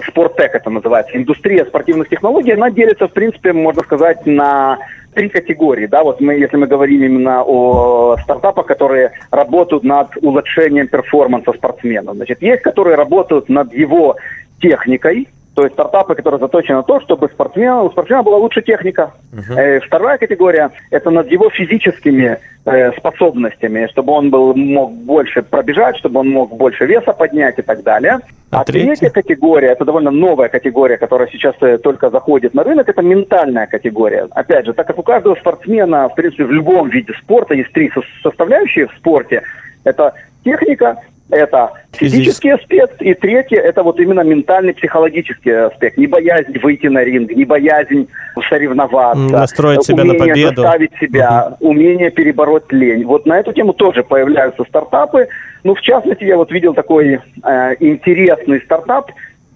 спорттек 0.08 0.56
это 0.56 0.72
называется, 0.72 1.16
индустрия 1.16 1.66
спортивных 1.66 2.10
технологий, 2.10 2.52
она 2.54 2.72
делится, 2.72 3.08
в 3.08 3.14
принципе, 3.14 3.54
можно 3.54 3.84
сказать, 3.84 4.26
на 4.26 4.80
три 5.14 5.30
категории. 5.30 5.88
Да, 5.88 6.04
вот 6.04 6.22
мы, 6.22 6.36
если 6.36 6.58
мы 6.58 6.68
говорим 6.68 7.04
именно 7.04 7.44
о 7.44 8.18
стартапах, 8.24 8.66
которые 8.66 9.12
работают 9.32 9.84
над 9.84 10.10
улучшением 10.22 10.88
перформанса 10.88 11.54
спортсмена. 11.54 12.14
Значит, 12.14 12.42
есть, 12.42 12.62
которые 12.62 12.96
работают 12.96 13.50
над 13.50 13.74
его 13.74 14.16
техникой, 14.62 15.28
то 15.54 15.64
есть 15.64 15.74
стартапы, 15.74 16.16
которые 16.16 16.40
заточены 16.40 16.78
на 16.78 16.84
то, 16.84 17.02
чтобы 17.02 17.28
спортсмена, 17.28 17.84
у 17.84 17.92
спортсмена 17.92 18.24
была 18.24 18.38
лучше 18.38 18.62
техника. 18.62 19.12
Э, 19.58 19.80
вторая 19.82 20.18
категория– 20.18 20.72
это 20.92 21.10
над 21.10 21.30
его 21.30 21.50
физическими 21.50 22.40
э, 22.66 22.92
способностями, 22.98 23.88
чтобы 23.92 24.14
он 24.14 24.30
был, 24.30 24.54
мог 24.56 24.92
больше 24.94 25.42
пробежать, 25.42 25.98
чтобы 25.98 26.20
он 26.20 26.30
мог 26.30 26.56
больше 26.56 26.86
веса 26.86 27.14
поднять 27.14 27.60
и 27.60 27.62
так 27.62 27.84
далее. 27.84 28.20
А 28.52 28.62
А, 28.62 28.64
третья? 28.66 28.88
третья 28.96 29.10
категория– 29.10 29.68
это 29.72 29.86
довольно 29.86 30.12
новая 30.12 30.50
категория, 30.50 30.98
которая 30.98 31.28
сейчас 31.32 31.56
э, 31.62 31.78
только 31.78 32.10
заходит 32.10 32.54
на 32.54 32.64
рынок, 32.64 32.90
это 32.90 33.02
ментальная 33.02 33.66
категория. 33.68 34.28
Опять 34.32 34.66
же, 34.66 34.74
так 34.74 34.88
как 34.88 35.00
у 35.00 35.04
каждого 35.04 35.36
спортсмена, 35.36 36.10
в 36.10 36.16
принципе, 36.16 36.44
в 36.46 36.52
любом 36.52 36.90
виде 36.90 37.14
спорта 37.22 37.54
есть 37.54 37.72
три 37.72 37.90
со- 37.92 38.02
составляющие 38.24 38.88
в 38.88 38.94
спорте. 38.94 39.42
Это 39.84 40.14
техника, 40.44 40.98
Это 41.32 41.72
физический 41.94 42.50
аспект, 42.50 43.02
и 43.02 43.14
третье– 43.14 43.60
это 43.62 43.84
вот 43.84 44.00
именно 44.00 44.20
ментальный, 44.20 44.74
психологический 44.74 45.52
аспект. 45.52 45.98
Не 45.98 46.08
боязнь 46.08 46.60
выйти 46.60 46.88
на 46.88 47.04
ринг, 47.04 47.32
не 47.32 47.46
боязнь 47.46 48.08
соревноваться. 48.50 49.24
Настроить 49.24 49.84
себя 49.84 50.04
на 50.04 50.14
умение 50.14 50.48
победу. 50.48 50.62
заставить 50.62 50.92
себя, 51.00 51.56
умение 51.62 52.12
перебороть 52.12 52.72
лень. 52.72 53.06
Вот 53.06 53.26
на 53.26 53.40
эту 53.40 53.54
тему 53.54 53.72
тоже 53.72 54.04
появляются 54.04 54.64
стартапы. 54.66 55.30
Ну, 55.64 55.74
в 55.74 55.82
частности, 55.82 56.26
я 56.26 56.36
вот 56.36 56.52
видел 56.52 56.74
такой 56.74 57.20
э, 57.44 57.76
интересный 57.80 58.60
стартап. 58.62 59.12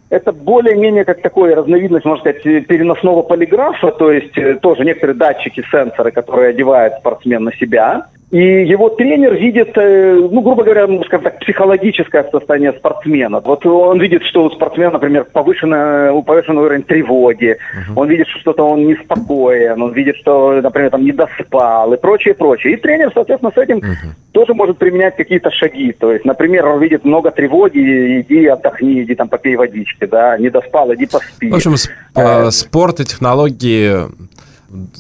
Это 0.09 0.31
более-менее 0.31 1.03
как 1.03 1.21
такой 1.21 1.55
разновидность, 1.55 2.05
можно 2.05 2.21
сказать, 2.21 2.67
переносного 2.67 3.21
полиграфа, 3.21 3.91
то 3.91 4.11
есть 4.11 4.37
э, 4.37 4.55
тоже 4.61 4.85
некоторые 4.85 5.17
датчики, 5.17 5.61
сенсоры, 5.69 6.11
которые 6.11 6.51
одевает 6.51 6.93
спортсмен 6.99 7.43
на 7.43 7.53
себя. 7.53 8.07
И 8.35 8.67
его 8.67 8.89
тренер 8.89 9.33
видит, 9.35 9.77
э, 9.77 10.27
ну, 10.29 10.41
грубо 10.41 10.63
говоря, 10.63 10.87
ну, 10.87 11.01
скажем 11.05 11.23
так, 11.23 11.39
психологическое 11.39 12.27
состояние 12.29 12.73
спортсмена. 12.73 13.39
Вот 13.39 13.65
он 13.65 13.97
видит, 14.01 14.23
что 14.23 14.43
у 14.43 14.51
спортсмена, 14.51 14.91
например, 14.91 15.23
повышенный, 15.31 16.21
повышенный 16.21 16.63
уровень 16.63 16.83
тревоги, 16.83 17.55
он 17.95 18.09
видит, 18.09 18.27
что 18.27 18.39
что-то 18.41 18.63
он 18.67 18.87
неспокоен, 18.87 19.81
он 19.81 19.93
видит, 19.93 20.17
что, 20.17 20.59
например, 20.61 20.89
там 20.91 21.05
недоспал 21.05 21.93
и 21.93 21.97
прочее, 21.97 22.33
прочее. 22.33 22.73
И 22.73 22.75
тренер, 22.75 23.11
соответственно, 23.13 23.53
с 23.55 23.57
этим 23.57 23.81
тоже 24.33 24.53
может 24.53 24.77
применять 24.79 25.15
какие-то 25.15 25.49
шаги. 25.51 25.93
То 25.93 26.11
есть, 26.11 26.25
например, 26.25 26.65
он 26.67 26.81
видит 26.81 27.05
много 27.05 27.31
тревоги, 27.31 28.19
иди 28.19 28.47
отдохни, 28.47 29.03
иди 29.03 29.15
там 29.15 29.29
попей 29.29 29.55
водички, 29.55 30.05
да, 30.07 30.37
недоспал, 30.37 30.93
иди 30.93 31.05
поспи. 31.05 31.49
В 31.51 31.55
общем, 31.55 31.75
сп- 31.75 31.89
Э, 32.15 32.47
э, 32.47 32.51
спорт 32.51 32.99
и 32.99 33.05
технологии 33.05 33.93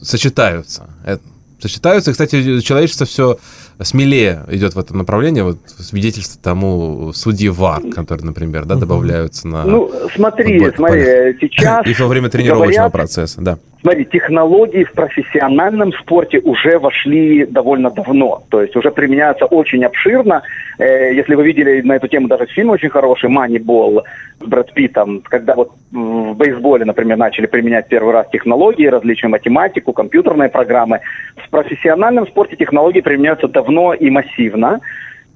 сочетаются. 0.01 0.89
Это- 1.05 1.21
Сочетаются. 1.65 2.11
И, 2.11 2.13
кстати, 2.13 2.61
человечество 2.61 3.07
все 3.07 3.39
смелее 3.81 4.43
идет 4.49 4.75
в 4.75 4.79
этом 4.79 4.97
направлении. 4.97 5.41
Вот 5.41 5.57
свидетельство 5.67 6.41
тому 6.41 7.11
судьи 7.13 7.49
ВАР, 7.49 7.81
которые, 7.93 8.25
например, 8.25 8.65
да, 8.65 8.75
добавляются 8.75 9.47
на... 9.47 9.65
Ну, 9.65 9.91
смотри, 10.13 10.59
футбольных 10.59 10.75
смотри, 10.75 11.03
полях. 11.03 11.35
сейчас... 11.41 11.87
И 11.87 11.93
во 12.01 12.07
время 12.07 12.29
тренировочного 12.29 12.89
говорят, 12.89 12.91
процесса, 12.91 13.41
да. 13.41 13.57
Смотри, 13.85 14.05
технологии 14.05 14.83
в 14.83 14.93
профессиональном 14.93 15.93
спорте 15.93 16.39
уже 16.39 16.79
вошли 16.79 17.45
довольно 17.45 17.91
давно. 17.91 18.41
То 18.49 18.63
есть 18.63 18.75
уже 18.75 18.89
применяются 18.89 19.45
очень 19.45 19.85
обширно. 19.85 20.41
Э, 20.79 21.13
если 21.13 21.35
вы 21.35 21.45
видели 21.45 21.81
на 21.81 21.97
эту 21.97 22.07
тему 22.07 22.27
даже 22.27 22.47
фильм 22.47 22.71
очень 22.71 22.89
хороший 22.89 23.29
«Манибол» 23.29 24.03
с 24.41 24.45
Брэд 24.47 24.73
Питтом, 24.73 25.21
когда 25.21 25.53
вот 25.53 25.71
в 25.91 26.33
бейсболе, 26.33 26.83
например, 26.83 27.17
начали 27.17 27.45
применять 27.45 27.87
первый 27.87 28.11
раз 28.11 28.27
технологии, 28.31 28.87
различную 28.87 29.31
математику, 29.31 29.93
компьютерные 29.93 30.49
программы. 30.49 31.01
В 31.35 31.47
профессиональном 31.51 32.25
спорте 32.25 32.55
технологии 32.55 33.01
применяются 33.01 33.47
давно 33.47 33.64
и 33.93 34.09
массивно. 34.09 34.79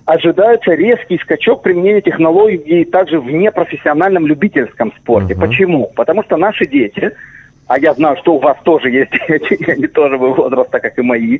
Ожидается 0.05 0.73
резкий 0.73 1.19
скачок 1.19 1.61
применения 1.61 2.01
технологий 2.01 2.83
также 2.83 3.19
в 3.19 3.29
непрофессиональном 3.29 4.25
любительском 4.25 4.91
спорте. 4.97 5.35
Почему? 5.35 5.91
Потому 5.95 6.23
что 6.23 6.35
наши 6.37 6.65
дети, 6.65 7.11
а 7.67 7.77
я 7.77 7.93
знаю, 7.93 8.17
что 8.17 8.33
у 8.33 8.39
вас 8.39 8.57
тоже 8.63 8.89
есть 8.89 9.11
дети, 9.27 9.69
они 9.69 9.87
тоже 9.87 10.17
возраста, 10.17 10.79
как 10.79 10.97
и 10.97 11.03
мои, 11.03 11.39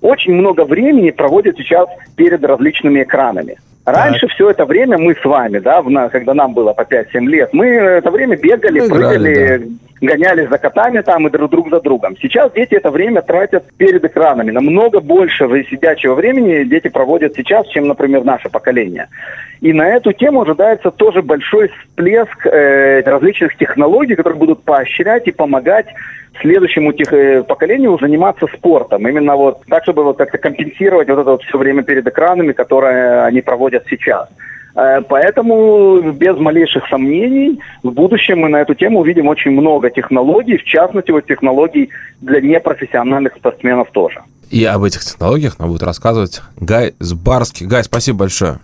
очень 0.00 0.32
много 0.32 0.64
времени 0.64 1.10
проводят 1.10 1.56
сейчас 1.58 1.88
перед 2.16 2.42
различными 2.42 3.02
экранами. 3.02 3.58
Раньше 3.86 4.26
все 4.28 4.50
это 4.50 4.64
время 4.64 4.98
мы 4.98 5.14
с 5.14 5.24
вами, 5.24 5.60
да, 5.60 5.80
в 5.80 6.08
когда 6.08 6.34
нам 6.34 6.54
было 6.54 6.72
по 6.72 6.80
5-7 6.80 7.20
лет, 7.26 7.50
мы 7.52 7.66
это 7.66 8.10
время 8.10 8.36
бегали, 8.36 8.80
Ну, 8.80 8.86
играли, 8.86 9.34
прыгали, 9.34 9.68
гонялись 10.00 10.48
за 10.48 10.58
котами 10.58 11.00
там 11.00 11.26
и 11.26 11.30
друг, 11.30 11.50
друг 11.50 11.70
за 11.70 11.80
другом. 11.80 12.16
Сейчас 12.20 12.52
дети 12.52 12.74
это 12.74 12.90
время 12.90 13.22
тратят 13.22 13.64
перед 13.76 14.04
экранами. 14.04 14.50
Намного 14.50 15.00
больше 15.00 15.46
сидячего 15.70 16.14
времени 16.14 16.64
дети 16.64 16.88
проводят 16.88 17.34
сейчас, 17.34 17.66
чем, 17.68 17.88
например, 17.88 18.24
наше 18.24 18.48
поколение. 18.48 19.08
И 19.60 19.72
на 19.72 19.88
эту 19.88 20.12
тему 20.12 20.42
ожидается 20.42 20.90
тоже 20.90 21.22
большой 21.22 21.68
всплеск 21.68 22.46
э, 22.46 23.02
различных 23.06 23.56
технологий, 23.56 24.14
которые 24.14 24.38
будут 24.38 24.62
поощрять 24.64 25.26
и 25.28 25.32
помогать 25.32 25.86
следующему 26.40 26.92
тех- 26.92 27.12
э, 27.12 27.42
поколению 27.42 27.98
заниматься 27.98 28.46
спортом. 28.48 29.08
Именно 29.08 29.36
вот 29.36 29.62
так, 29.68 29.82
чтобы 29.84 30.04
вот 30.04 30.18
как-то 30.18 30.38
компенсировать 30.38 31.08
вот 31.08 31.18
это 31.18 31.30
вот 31.30 31.42
все 31.42 31.56
время 31.56 31.82
перед 31.82 32.06
экранами, 32.06 32.52
которое 32.52 33.24
они 33.24 33.40
проводят 33.40 33.84
сейчас. 33.88 34.28
Э, 34.76 35.00
Поэтому 35.08 36.12
без 36.12 36.36
малейших 36.36 36.86
сомнений 36.88 37.58
в 37.82 37.90
будущем 37.90 38.40
мы 38.40 38.48
на 38.48 38.60
эту 38.60 38.74
тему 38.74 39.00
увидим 39.00 39.26
очень 39.26 39.50
много 39.50 39.90
технологий, 39.90 40.58
в 40.58 40.64
частности 40.64 41.10
вот 41.10 41.26
технологий 41.26 41.88
для 42.20 42.40
непрофессиональных 42.40 43.34
спортсменов 43.36 43.88
тоже. 43.90 44.22
И 44.50 44.64
об 44.64 44.84
этих 44.84 45.00
технологиях 45.00 45.58
нам 45.58 45.70
будет 45.70 45.82
рассказывать 45.82 46.42
Гай 46.60 46.94
Сбарский. 47.00 47.66
Гай, 47.66 47.82
спасибо 47.84 48.18
большое. 48.20 48.58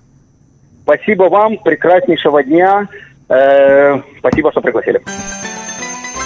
Спасибо 0.83 1.25
вам, 1.25 1.57
прекраснейшего 1.59 2.43
дня. 2.43 2.89
Э, 3.29 4.01
Спасибо, 4.19 4.51
что 4.53 4.61
пригласили. 4.61 5.01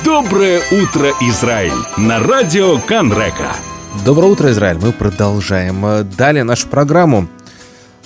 Доброе 0.05 0.59
утро, 0.59 1.11
Израиль! 1.21 1.73
На 1.97 2.19
радио 2.21 2.78
Канрека. 2.87 3.55
Доброе 4.05 4.33
утро, 4.33 4.50
Израиль. 4.50 4.78
Мы 4.83 4.93
продолжаем 4.93 5.85
э, 5.87 6.02
далее 6.02 6.43
нашу 6.43 6.69
программу. 6.69 7.28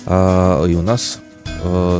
И 0.07 0.75
у 0.75 0.81
нас 0.81 1.21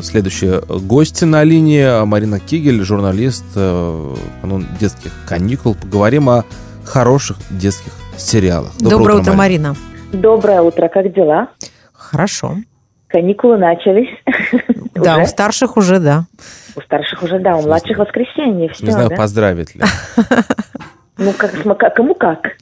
следующие 0.03 0.61
гости 0.61 1.25
на 1.25 1.43
линии. 1.43 2.03
Марина 2.05 2.39
Кигель, 2.39 2.81
журналист 2.83 3.45
э, 3.55 4.15
канун 4.41 4.67
детских 4.79 5.11
каникул. 5.27 5.75
Поговорим 5.75 6.29
о 6.29 6.43
хороших 6.85 7.37
детских 7.49 7.91
сериалах. 8.17 8.71
Доброе, 8.79 9.19
утро, 9.19 9.33
Марина. 9.33 9.75
Доброе 10.11 10.61
утро, 10.61 10.87
как 10.87 11.13
дела? 11.13 11.49
Хорошо. 11.93 12.57
Каникулы 13.07 13.57
начались. 13.57 14.09
Да, 14.93 15.17
у 15.17 15.25
старших 15.25 15.77
уже, 15.77 15.99
да. 15.99 16.25
У 16.75 16.81
старших 16.81 17.23
уже, 17.23 17.39
да, 17.39 17.55
у 17.57 17.61
младших 17.61 17.97
воскресенье, 17.97 18.69
все, 18.69 18.85
Не 18.85 18.91
знаю, 18.91 19.09
да? 19.09 19.15
поздравить 19.15 19.75
ли. 19.75 19.81
Ну, 21.17 21.33
как, 21.33 21.93
кому 21.95 22.15
как? 22.15 22.57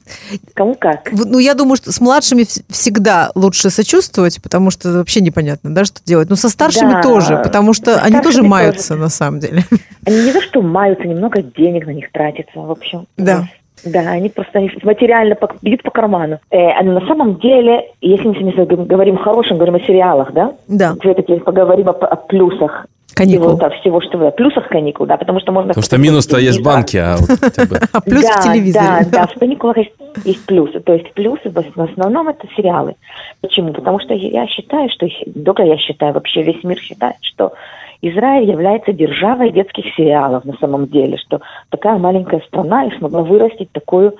Кому 0.54 0.74
как? 0.74 1.10
Ну, 1.12 1.38
я 1.38 1.54
думаю, 1.54 1.76
что 1.76 1.92
с 1.92 2.00
младшими 2.00 2.42
вс- 2.42 2.62
всегда 2.68 3.30
лучше 3.34 3.70
сочувствовать, 3.70 4.42
потому 4.42 4.70
что 4.70 4.92
вообще 4.92 5.20
непонятно, 5.20 5.74
да, 5.74 5.84
что 5.84 6.00
делать. 6.04 6.28
Ну, 6.28 6.36
со 6.36 6.48
старшими 6.48 6.92
Да, 6.94 7.02
тоже, 7.02 7.40
потому 7.42 7.72
что 7.72 8.00
они 8.02 8.20
тоже 8.20 8.42
маются, 8.42 8.88
тоже. 8.90 9.00
на 9.02 9.08
самом 9.08 9.40
деле. 9.40 9.64
Они 10.06 10.22
не 10.22 10.32
за 10.32 10.40
что 10.40 10.62
маются, 10.62 11.06
немного 11.06 11.42
денег 11.42 11.86
на 11.86 11.90
них 11.92 12.10
тратится, 12.12 12.58
в 12.58 12.70
общем. 12.70 13.06
Да. 13.16 13.44
Да, 13.82 14.00
они 14.10 14.28
просто 14.28 14.58
они 14.58 14.70
материально 14.82 15.36
по- 15.36 15.48
бьют 15.62 15.82
по 15.82 15.90
карману. 15.90 16.38
Э, 16.50 16.56
а 16.78 16.82
на 16.82 17.00
самом 17.06 17.38
деле, 17.38 17.86
если 18.02 18.28
мы 18.28 18.34
сегодня 18.52 18.76
говорим 18.84 19.14
о 19.14 19.22
хорошем, 19.22 19.56
говорим 19.56 19.76
о 19.76 19.80
сериалах, 19.80 20.32
да? 20.34 20.52
Да. 20.68 20.96
Все-таки 21.00 21.36
поговорим 21.38 21.88
о, 21.88 21.92
о 21.92 22.16
плюсах. 22.16 22.86
Каникул. 23.20 23.48
Всего, 23.48 23.58
да, 23.58 23.70
всего, 23.70 24.00
что 24.00 24.16
в 24.16 24.30
плюсах 24.30 24.68
каникул, 24.68 25.04
да, 25.04 25.18
потому 25.18 25.40
что 25.40 25.52
можно... 25.52 25.68
Потому 25.68 25.84
что 25.84 25.98
минус-то 25.98 26.38
есть 26.38 26.62
банки, 26.62 26.96
а 26.96 27.16
вот 27.18 27.38
хотя 27.38 27.66
бы... 27.66 27.78
А 27.92 28.00
плюс 28.00 28.22
да, 28.22 28.40
в 28.40 28.44
телевизоре. 28.44 28.86
Да, 28.86 29.00
да, 29.10 29.26
в 29.26 29.38
каникулах 29.38 29.76
есть, 29.76 30.46
плюсы. 30.46 30.80
То 30.80 30.94
есть 30.94 31.12
плюсы 31.12 31.50
в 31.50 31.52
в 31.52 31.80
основном 31.82 32.28
это 32.28 32.46
сериалы. 32.56 32.94
Почему? 33.42 33.74
Потому 33.74 34.00
что 34.00 34.14
я 34.14 34.46
считаю, 34.46 34.88
что, 34.88 35.06
только 35.44 35.64
я 35.64 35.76
считаю, 35.76 36.14
вообще 36.14 36.42
весь 36.42 36.64
мир 36.64 36.78
считает, 36.78 37.16
что 37.20 37.52
Израиль 38.00 38.50
является 38.50 38.92
державой 38.92 39.52
детских 39.52 39.84
сериалов 39.94 40.46
на 40.46 40.56
самом 40.58 40.86
деле, 40.86 41.18
что 41.18 41.42
такая 41.68 41.98
маленькая 41.98 42.40
страна 42.46 42.86
и 42.86 42.96
смогла 42.96 43.22
вырастить 43.22 43.70
такую 43.72 44.14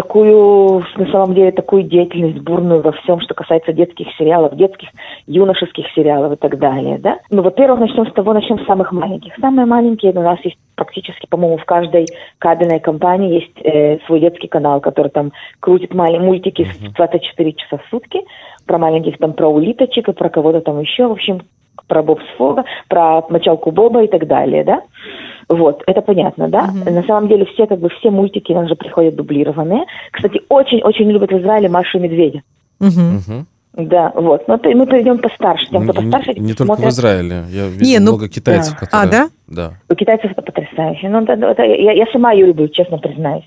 такую, 0.00 0.82
на 0.96 1.06
самом 1.12 1.34
деле, 1.34 1.52
такую 1.52 1.82
деятельность 1.82 2.38
бурную 2.38 2.80
во 2.80 2.92
всем, 2.92 3.20
что 3.20 3.34
касается 3.34 3.72
детских 3.72 4.06
сериалов, 4.16 4.56
детских, 4.56 4.88
юношеских 5.26 5.84
сериалов 5.94 6.32
и 6.32 6.36
так 6.36 6.58
далее, 6.58 6.98
да? 6.98 7.18
Ну, 7.30 7.42
во-первых, 7.42 7.80
начнем 7.80 8.06
с 8.06 8.12
того, 8.12 8.32
начнем 8.32 8.58
с 8.58 8.66
самых 8.66 8.92
маленьких. 8.92 9.34
Самые 9.38 9.66
маленькие 9.66 10.12
у 10.12 10.22
нас 10.22 10.38
есть 10.42 10.56
практически, 10.74 11.26
по-моему, 11.28 11.58
в 11.58 11.64
каждой 11.66 12.06
кабельной 12.38 12.80
компании 12.80 13.40
есть 13.40 13.60
э, 13.62 13.98
свой 14.06 14.20
детский 14.20 14.48
канал, 14.48 14.80
который 14.80 15.10
там 15.10 15.32
крутит 15.60 15.92
маленькие 15.92 16.26
мультики 16.26 16.64
с 16.64 16.78
24 16.94 17.52
часа 17.52 17.76
в 17.76 17.90
сутки, 17.90 18.20
про 18.66 18.78
маленьких 18.78 19.18
там, 19.18 19.34
про 19.34 19.48
улиточек 19.48 20.08
и 20.08 20.12
про 20.12 20.30
кого-то 20.30 20.62
там 20.62 20.80
еще, 20.80 21.08
в 21.08 21.12
общем, 21.12 21.42
про 21.86 22.02
Боб 22.02 22.20
Сфога, 22.34 22.64
про 22.88 23.22
мочалку 23.30 23.70
Боба 23.70 24.04
и 24.04 24.08
так 24.08 24.26
далее, 24.26 24.64
да? 24.64 24.82
Вот, 25.48 25.82
это 25.86 26.00
понятно, 26.02 26.48
да? 26.48 26.70
На 26.72 27.02
самом 27.02 27.28
деле 27.28 27.44
все, 27.46 27.66
как 27.66 27.80
бы, 27.80 27.88
все 27.88 28.10
мультики 28.10 28.52
нам 28.52 28.68
же 28.68 28.76
приходят 28.76 29.16
дублированные. 29.16 29.84
Кстати, 30.12 30.42
очень-очень 30.48 31.10
любят 31.10 31.32
в 31.32 31.38
Израиле 31.38 31.68
Машу 31.68 31.98
и 31.98 32.00
Медведя. 32.02 32.42
Мгм. 32.78 33.16
Мгм. 33.16 33.46
Да, 33.72 34.12
вот. 34.14 34.46
Но 34.48 34.54
мы 34.62 34.86
перейдем 34.86 35.18
постарше. 35.18 35.66
Тем, 35.70 35.88
кто 35.88 36.00
Не- 36.02 36.10
постарше, 36.10 36.32
Не 36.40 36.54
только 36.54 36.72
в 36.72 36.76
смотрят- 36.76 36.92
Израиле. 36.92 37.44
Я 37.50 37.62
Не, 37.64 37.68
видел 37.70 38.00
ну, 38.00 38.10
много 38.12 38.28
китайцев, 38.28 38.74
да. 38.74 38.86
которые... 38.86 39.08
А, 39.08 39.10
да? 39.10 39.28
Да. 39.46 39.72
У 39.88 39.94
китайцев 39.94 40.30
это 40.32 40.42
потрясающе. 40.42 41.08
Ну, 41.08 41.24
да, 41.24 41.36
да, 41.36 41.50
это 41.52 41.62
я, 41.62 41.92
я 41.92 42.06
сама 42.12 42.32
ее 42.32 42.46
люблю, 42.46 42.68
честно 42.68 42.98
признаюсь. 42.98 43.44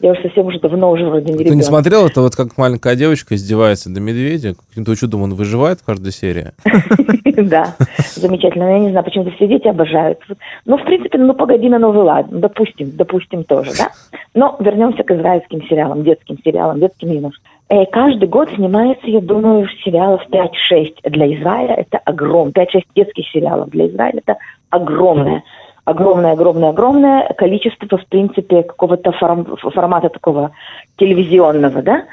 Я 0.00 0.12
уже 0.12 0.22
совсем 0.22 0.46
уже 0.46 0.58
давно 0.60 0.90
уже 0.90 1.06
вроде 1.06 1.26
не 1.26 1.32
Кто 1.34 1.42
не 1.44 1.48
ребенок. 1.50 1.64
смотрел, 1.66 2.06
это 2.06 2.20
вот 2.20 2.34
как 2.36 2.58
маленькая 2.58 2.94
девочка 2.96 3.34
издевается 3.34 3.90
до 3.90 4.00
медведя. 4.00 4.54
Каким-то 4.68 4.94
чудом 4.96 5.22
он 5.22 5.34
выживает 5.34 5.80
в 5.80 5.84
каждой 5.84 6.12
серии. 6.12 6.52
Да, 7.36 7.74
замечательно. 8.14 8.66
Но 8.66 8.72
Я 8.72 8.78
не 8.78 8.90
знаю, 8.90 9.04
почему 9.04 9.28
все 9.32 9.48
дети 9.48 9.66
обожают. 9.66 10.20
Ну, 10.66 10.76
в 10.78 10.84
принципе, 10.84 11.18
ну, 11.18 11.34
погоди 11.34 11.68
на 11.68 11.78
новый 11.80 12.02
лад. 12.04 12.26
Ну, 12.30 12.38
Допустим, 12.38 12.92
допустим 12.94 13.42
тоже, 13.44 13.72
да? 13.76 13.90
Но 14.34 14.56
вернемся 14.60 15.02
к 15.02 15.10
израильским 15.10 15.60
сериалам, 15.66 16.04
детским 16.04 16.38
сериалам, 16.44 16.78
детским 16.78 17.10
юношам. 17.10 17.42
Э, 17.70 17.86
Каждый 17.86 18.28
год 18.28 18.50
снимается, 18.54 19.06
я 19.08 19.20
думаю, 19.20 19.66
сериалов 19.84 20.22
5-6 20.30 21.10
для 21.10 21.34
Израиля. 21.40 21.74
Это 21.74 21.98
огромное. 22.04 22.52
5-6 22.52 22.82
детских 22.94 23.28
сериалов 23.28 23.70
для 23.70 23.88
Израиля. 23.88 24.20
Это 24.24 24.36
огромное. 24.70 25.42
Огромное, 25.84 26.32
огромное, 26.32 26.70
огромное 26.70 27.28
количество, 27.36 27.98
в 27.98 28.06
принципе, 28.06 28.62
какого-то 28.62 29.12
форм- 29.12 29.56
формата 29.56 30.08
такого 30.08 30.52
телевизионного, 30.96 31.82
да. 31.82 32.04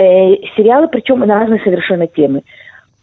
Э, 0.00 0.34
сериалы, 0.56 0.88
причем 0.88 1.20
на 1.20 1.38
разные 1.38 1.60
совершенно 1.60 2.08
темы. 2.08 2.42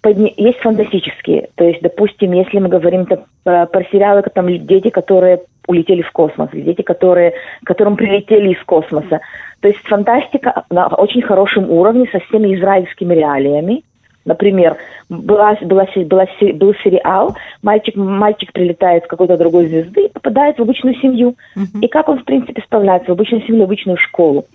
Подни- 0.01 0.33
Есть 0.35 0.59
фантастические. 0.59 1.47
То 1.55 1.63
есть, 1.63 1.81
допустим, 1.81 2.33
если 2.33 2.59
мы 2.59 2.67
говорим 2.67 3.05
там 3.05 3.19
про, 3.43 3.65
про 3.67 3.83
сериалы, 3.85 4.21
там 4.33 4.47
дети, 4.65 4.89
которые 4.89 5.41
улетели 5.65 6.01
в 6.01 6.11
космос, 6.11 6.49
дети, 6.51 6.81
которые, 6.81 7.33
которым 7.63 7.95
прилетели 7.95 8.51
из 8.51 8.63
космоса. 8.65 9.21
То 9.61 9.67
есть 9.69 9.79
фантастика 9.87 10.63
на 10.69 10.87
очень 10.87 11.21
хорошем 11.21 11.71
уровне 11.71 12.07
со 12.11 12.19
всеми 12.19 12.53
израильскими 12.55 13.13
реалиями. 13.13 13.83
Например, 14.27 14.75
была, 15.07 15.55
была, 15.61 15.87
была 16.05 16.25
был 16.53 16.75
сериал, 16.83 17.37
мальчик, 17.63 17.95
мальчик 17.95 18.51
прилетает 18.51 19.05
с 19.05 19.07
какой-то 19.07 19.37
другой 19.37 19.67
звезды 19.67 20.05
и 20.05 20.09
попадает 20.09 20.57
в 20.57 20.61
обычную 20.61 20.95
семью. 20.95 21.35
И 21.81 21.87
как 21.87 22.09
он, 22.09 22.19
в 22.19 22.25
принципе, 22.25 22.61
справляется 22.61 23.09
в 23.09 23.13
обычную 23.13 23.41
семью, 23.43 23.61
в 23.61 23.63
обычную 23.63 23.97
школу. 23.97 24.45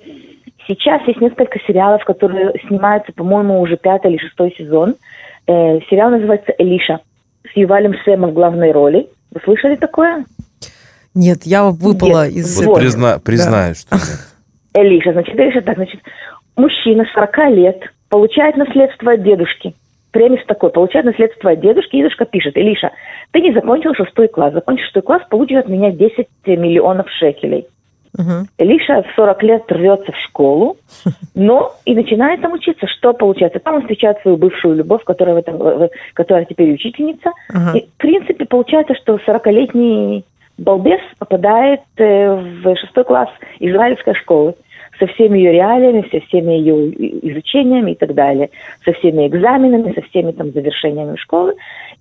Сейчас 0.68 1.00
есть 1.08 1.22
несколько 1.22 1.58
сериалов, 1.66 2.04
которые 2.04 2.52
снимаются, 2.68 3.12
по-моему, 3.14 3.60
уже 3.62 3.78
пятый 3.78 4.12
или 4.12 4.18
шестой 4.18 4.54
сезон. 4.56 4.94
Э, 5.46 5.80
сериал 5.90 6.10
называется 6.10 6.54
«Элиша» 6.58 7.00
с 7.50 7.56
Ювалем 7.56 7.94
Сэмом 8.04 8.30
в 8.30 8.34
главной 8.34 8.72
роли. 8.72 9.08
Вы 9.32 9.40
слышали 9.42 9.76
такое? 9.76 10.26
Нет, 11.14 11.44
я 11.44 11.64
выпала 11.64 12.26
Нет, 12.28 12.36
из... 12.36 12.58
Вот 12.58 12.66
Вот. 12.66 12.82
призна- 12.82 13.18
признаю, 13.18 13.74
что 13.74 13.96
нет. 13.96 14.18
Элиша, 14.74 15.12
значит, 15.12 15.34
Элиша 15.34 15.62
так, 15.62 15.76
значит, 15.76 16.00
мужчина 16.56 17.04
40 17.14 17.38
лет 17.50 17.82
получает 18.12 18.58
наследство 18.58 19.12
от 19.12 19.22
дедушки. 19.22 19.74
Премис 20.10 20.44
такой, 20.46 20.68
получает 20.68 21.06
наследство 21.06 21.52
от 21.52 21.60
дедушки, 21.60 21.96
дедушка 21.96 22.26
пишет, 22.26 22.58
Илиша, 22.58 22.90
ты 23.30 23.40
не 23.40 23.54
закончил 23.54 23.94
шестой 23.94 24.28
класс, 24.28 24.52
закончишь 24.52 24.84
шестой 24.84 25.02
класс, 25.02 25.22
получишь 25.30 25.56
от 25.56 25.68
меня 25.68 25.90
10 25.90 26.28
миллионов 26.44 27.08
шекелей. 27.08 27.66
Мгм. 28.18 28.48
Илиша 28.58 29.02
в 29.02 29.16
40 29.16 29.42
лет 29.44 29.62
рвется 29.72 30.12
в 30.12 30.18
школу, 30.18 30.76
но 31.34 31.72
и 31.86 31.94
начинает 31.94 32.42
там 32.42 32.52
учиться. 32.52 32.86
Что 32.86 33.14
получается? 33.14 33.60
Там 33.60 33.76
он 33.76 33.80
встречает 33.80 34.18
свою 34.20 34.36
бывшую 34.36 34.74
любовь, 34.74 35.04
которая, 35.04 35.34
в 35.34 35.38
этом, 35.38 35.88
которая 36.12 36.44
теперь 36.44 36.70
учительница. 36.74 37.32
Ага. 37.48 37.78
И, 37.78 37.86
в 37.86 37.96
принципе, 37.96 38.44
получается, 38.44 38.94
что 38.94 39.18
40-летний 39.26 40.26
балбес 40.58 41.00
попадает 41.18 41.80
э, 41.96 42.34
в 42.34 42.76
шестой 42.76 43.04
класс 43.04 43.30
израильской 43.58 44.14
школы 44.16 44.54
со 44.98 45.06
всеми 45.06 45.38
ее 45.38 45.52
реалиями, 45.52 46.08
со 46.10 46.20
всеми 46.26 46.52
ее 46.52 46.90
изучениями 47.30 47.92
и 47.92 47.94
так 47.94 48.14
далее, 48.14 48.50
со 48.84 48.92
всеми 48.92 49.26
экзаменами, 49.26 49.92
со 49.92 50.02
всеми 50.02 50.32
там 50.32 50.52
завершениями 50.52 51.16
школы. 51.16 51.54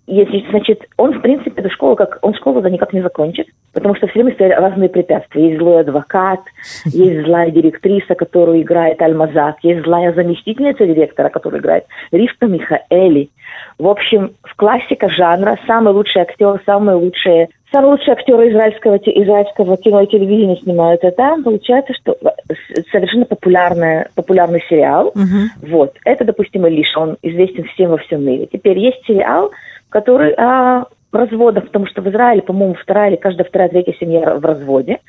Если, 0.08 0.46
значит, 0.50 0.88
он, 0.98 1.14
в 1.14 1.22
принципе, 1.22 1.62
эту 1.62 1.70
школу, 1.70 1.96
как, 1.96 2.20
он 2.22 2.34
школу 2.34 2.62
да 2.62 2.70
никак 2.70 2.92
не 2.92 3.02
закончит, 3.02 3.48
потому 3.72 3.96
что 3.96 4.08
все 4.08 4.20
время 4.20 4.34
стоят 4.34 4.60
разные 4.60 4.90
препятствия. 4.90 5.50
Есть 5.50 5.60
злой 5.60 5.82
адвокат, 5.82 6.42
есть 6.86 7.26
злая 7.26 7.52
директриса, 7.52 8.16
которую 8.16 8.62
играет 8.62 9.02
Альмазак, 9.02 9.58
есть 9.64 9.84
злая 9.84 10.14
заместительница 10.14 10.86
директора, 10.86 11.30
которую 11.30 11.62
играет 11.62 11.86
Ривка 12.12 12.48
Михаэли. 12.48 13.30
В 13.78 13.88
общем, 13.88 14.34
в 14.44 14.56
классика 14.56 15.10
жанра 15.10 15.58
самый 15.66 15.94
лучший 15.94 16.24
актер, 16.24 16.62
самые 16.66 16.96
лучшие 16.96 17.50
Самые 17.72 17.92
лучшие 17.92 18.14
актеры 18.14 18.50
израильского, 18.50 18.98
израильского 18.98 19.78
кино 19.78 20.02
и 20.02 20.08
телевидения 20.08 20.58
снимаются 20.58 21.12
там. 21.12 21.44
Получается, 21.44 21.94
что 21.94 22.18
с- 22.50 22.90
совершенно 22.92 23.26
популярная, 23.26 24.10
популярный 24.14 24.62
сериал. 24.70 25.14
Мгм. 25.16 25.52
Вот. 25.70 25.96
Это, 26.04 26.26
допустим, 26.26 26.68
Илиша. 26.68 27.00
Он 27.00 27.18
известен 27.22 27.64
всем 27.64 27.92
во 27.92 27.98
всем 27.98 28.26
мире. 28.26 28.48
Теперь 28.52 28.78
есть 28.78 29.06
сериал, 29.06 29.52
который 29.90 30.34
о 30.34 30.86
разводах, 31.14 31.66
потому 31.68 31.88
что 31.88 32.02
в 32.02 32.10
Израиле, 32.10 32.42
по-моему, 32.42 32.74
вторая 32.74 33.10
или 33.10 33.16
каждая 33.18 33.48
вторая, 33.48 33.70
третья 33.70 33.94
семья 34.00 34.36
в 34.36 34.44
разводе. 34.46 35.00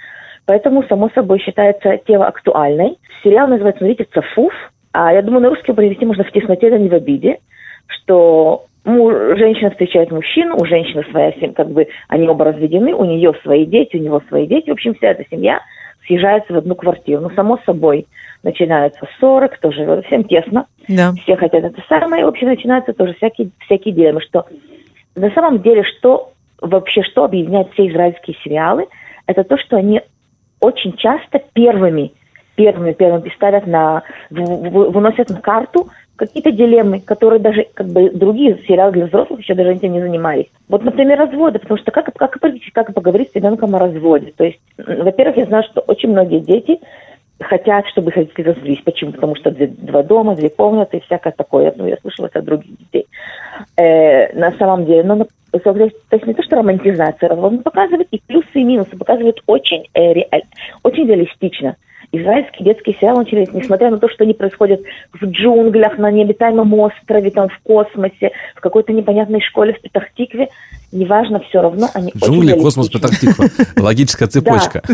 Поэтому, 0.46 0.84
само 0.84 1.10
собой, 1.14 1.40
считается 1.40 1.98
тема 2.06 2.26
актуальной. 2.26 2.96
Сериал 3.24 3.48
называется, 3.48 3.78
смотрите, 3.78 4.06
«Цафуф». 4.12 4.52
А 4.92 5.12
я 5.12 5.22
думаю, 5.22 5.42
на 5.42 5.50
русский 5.50 5.72
перевести 5.72 6.04
можно 6.04 6.24
в 6.24 6.30
тесноте, 6.32 6.70
да 6.70 6.78
не 6.78 6.88
в 6.88 6.94
обиде, 6.94 7.38
что 7.86 8.66
му- 8.84 9.36
женщина 9.36 9.70
встречает 9.70 10.10
мужчину, 10.10 10.56
у 10.60 10.64
женщины 10.64 11.04
своя 11.10 11.32
семья, 11.32 11.52
как 11.52 11.70
бы 11.70 11.86
они 12.08 12.28
оба 12.28 12.44
разведены, 12.46 12.94
у 12.94 13.04
нее 13.04 13.32
свои 13.42 13.64
дети, 13.66 13.96
у 13.96 14.00
него 14.00 14.22
свои 14.28 14.46
дети. 14.46 14.70
В 14.70 14.72
общем, 14.74 14.94
вся 14.94 15.08
эта 15.08 15.24
семья 15.30 15.60
съезжается 16.06 16.52
в 16.52 16.56
одну 16.56 16.74
квартиру. 16.74 17.22
Ну, 17.22 17.30
само 17.30 17.58
собой, 17.64 18.06
начинаются 18.42 19.06
ссоры, 19.18 19.48
кто 19.48 19.70
живет, 19.70 20.04
всем 20.06 20.24
тесно, 20.24 20.66
Да. 20.88 21.12
все 21.22 21.36
хотят 21.36 21.62
это 21.64 21.80
самое, 21.88 22.22
и, 22.22 22.24
в 22.24 22.28
общем, 22.28 22.48
начинаются 22.48 22.92
тоже 22.92 23.14
всякие, 23.14 23.50
всякие 23.66 23.94
дилеммы, 23.94 24.20
что 24.20 24.46
на 25.14 25.30
самом 25.30 25.60
деле, 25.62 25.84
что 25.84 26.32
вообще, 26.60 27.02
что 27.02 27.24
объединяет 27.24 27.68
все 27.72 27.88
израильские 27.88 28.36
сериалы, 28.42 28.86
это 29.26 29.44
то, 29.44 29.56
что 29.58 29.76
они 29.76 30.00
очень 30.60 30.94
часто 30.96 31.40
первыми, 31.52 32.12
первыми, 32.56 32.92
первыми 32.92 33.28
ставят 33.34 33.66
на, 33.66 34.02
выносят 34.30 35.30
на 35.30 35.40
карту 35.40 35.88
какие-то 36.16 36.52
дилеммы, 36.52 37.00
которые 37.00 37.40
даже 37.40 37.66
как 37.74 37.88
бы 37.88 38.10
другие 38.10 38.58
сериалы 38.66 38.92
для 38.92 39.06
взрослых 39.06 39.40
еще 39.40 39.54
даже 39.54 39.72
этим 39.72 39.92
не 39.92 40.00
занимались. 40.00 40.46
Вот, 40.68 40.84
например, 40.84 41.18
разводы, 41.18 41.58
потому 41.58 41.78
что 41.78 41.90
как, 41.90 42.12
как, 42.14 42.38
как 42.72 42.94
поговорить 42.94 43.30
с 43.32 43.34
ребенком 43.34 43.74
о 43.74 43.78
разводе? 43.78 44.32
То 44.36 44.44
есть, 44.44 44.60
во-первых, 44.76 45.36
я 45.36 45.46
знаю, 45.46 45.64
что 45.64 45.80
очень 45.80 46.10
многие 46.10 46.40
дети 46.40 46.78
хотят, 47.40 47.86
чтобы 47.88 48.10
их 48.10 48.16
родители 48.16 48.50
развелись. 48.50 48.82
Почему? 48.84 49.12
Потому 49.12 49.34
что 49.36 49.50
две- 49.50 49.66
два 49.66 50.02
дома, 50.02 50.36
две 50.36 50.48
комнаты 50.48 50.98
и 50.98 51.00
всякое 51.00 51.32
такое. 51.32 51.72
Ну, 51.76 51.86
я 51.86 51.96
слышала 52.00 52.26
это 52.26 52.38
от 52.38 52.44
других 52.44 52.78
детей. 52.78 53.06
Э, 53.76 54.32
на 54.38 54.52
самом 54.52 54.86
деле, 54.86 55.02
ну, 55.02 55.26
то 55.50 55.76
есть 56.12 56.26
не 56.26 56.34
то, 56.34 56.42
что 56.42 56.56
романтизация 56.56 57.28
развода, 57.28 57.56
но 57.56 57.62
показывает 57.62 58.08
и 58.10 58.22
плюсы, 58.26 58.46
и 58.54 58.64
минусы, 58.64 58.96
показывает 58.96 59.42
очень, 59.46 59.88
э, 59.92 60.12
реаль- 60.14 60.44
очень 60.82 61.06
реалистично. 61.06 61.76
Израильский 62.12 62.62
детский 62.64 62.92
сериал 63.00 63.18
очень 63.18 63.32
реалистичный, 63.38 63.62
несмотря 63.62 63.90
на 63.90 63.98
то, 63.98 64.08
что 64.08 64.24
они 64.24 64.34
происходят 64.34 64.80
в 65.12 65.24
джунглях, 65.24 65.96
на 65.98 66.10
необитаемом 66.10 66.72
острове, 66.74 67.30
там, 67.30 67.48
в 67.48 67.58
космосе, 67.62 68.32
в 68.54 68.60
какой-то 68.60 68.92
непонятной 68.92 69.40
школе 69.40 69.72
в 69.72 69.80
Петахтикве, 69.80 70.48
неважно, 70.92 71.40
все 71.40 71.62
равно 71.62 71.88
они 71.94 72.12
Джунгли, 72.14 72.52
космос. 72.52 72.88
Петахтиква. 72.90 73.46
Логическая 73.82 74.28
цепочка. 74.28 74.82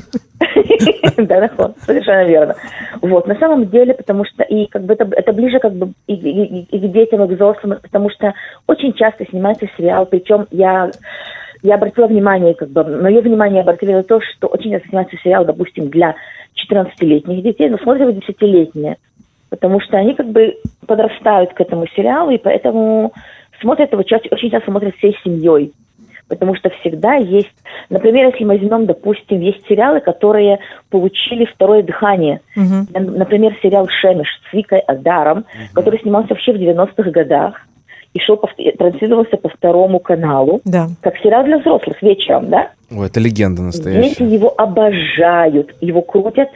Да, 1.16 1.40
нахон, 1.40 1.74
совершенно 1.84 2.24
верно. 2.28 2.54
Вот, 3.02 3.26
на 3.26 3.34
самом 3.38 3.68
деле, 3.68 3.94
потому 3.94 4.24
что 4.24 4.44
и 4.44 4.66
как 4.66 4.84
бы 4.84 4.94
это, 4.94 5.08
это 5.16 5.32
ближе 5.32 5.58
как 5.58 5.74
бы 5.74 5.92
и, 6.06 6.14
и- 6.14 6.62
и 6.70 6.78
к 6.78 6.92
детям, 6.92 7.24
и 7.24 7.28
к 7.28 7.30
взрослым, 7.32 7.78
потому 7.82 8.10
что 8.10 8.32
очень 8.68 8.92
часто 8.94 9.24
снимается 9.26 9.66
сериал, 9.76 10.06
причем 10.06 10.46
я 10.52 10.90
я 11.62 11.74
обратила 11.74 12.06
внимание, 12.06 12.54
как 12.54 12.68
бы, 12.70 12.84
мое 12.84 13.20
внимание 13.20 13.62
обратили 13.62 13.92
на 13.92 14.02
то, 14.02 14.20
что 14.20 14.48
очень 14.48 14.70
часто 14.72 14.88
снимается 14.88 15.16
сериал, 15.22 15.44
допустим, 15.44 15.88
для 15.88 16.14
14-летних 16.56 17.42
детей, 17.42 17.68
но 17.68 17.78
смотрят 17.78 18.08
его 18.08 18.18
10-летние, 18.18 18.96
потому 19.50 19.80
что 19.80 19.96
они 19.96 20.14
как 20.14 20.28
бы 20.28 20.56
подрастают 20.86 21.52
к 21.52 21.60
этому 21.60 21.86
сериалу, 21.94 22.30
и 22.30 22.38
поэтому 22.38 23.12
смотрят 23.60 23.92
его 23.92 24.02
часто, 24.02 24.28
очень 24.30 24.50
часто 24.50 24.70
смотрят 24.70 24.94
всей 24.96 25.16
семьей. 25.24 25.72
Потому 26.28 26.54
что 26.56 26.68
всегда 26.68 27.14
есть, 27.14 27.54
например, 27.88 28.26
если 28.26 28.44
мы 28.44 28.58
возьмем, 28.58 28.84
допустим, 28.84 29.40
есть 29.40 29.66
сериалы, 29.66 30.00
которые 30.00 30.58
получили 30.90 31.46
второе 31.46 31.82
дыхание. 31.82 32.42
Мгм. 32.54 32.86
Например, 32.92 33.56
сериал 33.62 33.88
«Шемиш» 33.88 34.28
с 34.50 34.52
Викой 34.52 34.80
Адаром, 34.80 35.46
который 35.72 35.98
снимался 36.00 36.30
вообще 36.30 36.52
в 36.52 36.56
90-х 36.56 37.10
годах 37.12 37.66
и 38.14 38.20
шел, 38.20 38.40
транслировался 38.78 39.36
по 39.36 39.48
второму 39.48 39.98
каналу, 40.00 40.60
Да. 40.64 40.88
как 41.02 41.16
сериал 41.18 41.44
для 41.44 41.58
взрослых 41.58 42.00
вечером, 42.02 42.48
да? 42.50 42.70
Ой, 42.90 43.06
это 43.06 43.20
легенда 43.20 43.62
Дети 43.62 43.66
настоящая. 43.66 44.24
его 44.26 44.54
обожают, 44.56 45.74
его 45.80 46.02
крутят, 46.02 46.48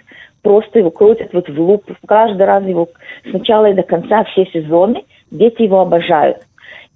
просто 0.42 0.78
его 0.80 0.90
крутят 0.90 1.32
вот 1.32 1.48
в 1.48 1.60
луп, 1.60 1.84
каждый 2.06 2.46
раз 2.46 2.64
его 2.64 2.88
с 3.28 3.32
начала 3.32 3.66
и 3.70 3.74
до 3.74 3.82
конца, 3.82 4.24
все 4.24 4.46
сезоны, 4.46 5.02
дети 5.30 5.62
его 5.62 5.80
обожают. 5.80 6.38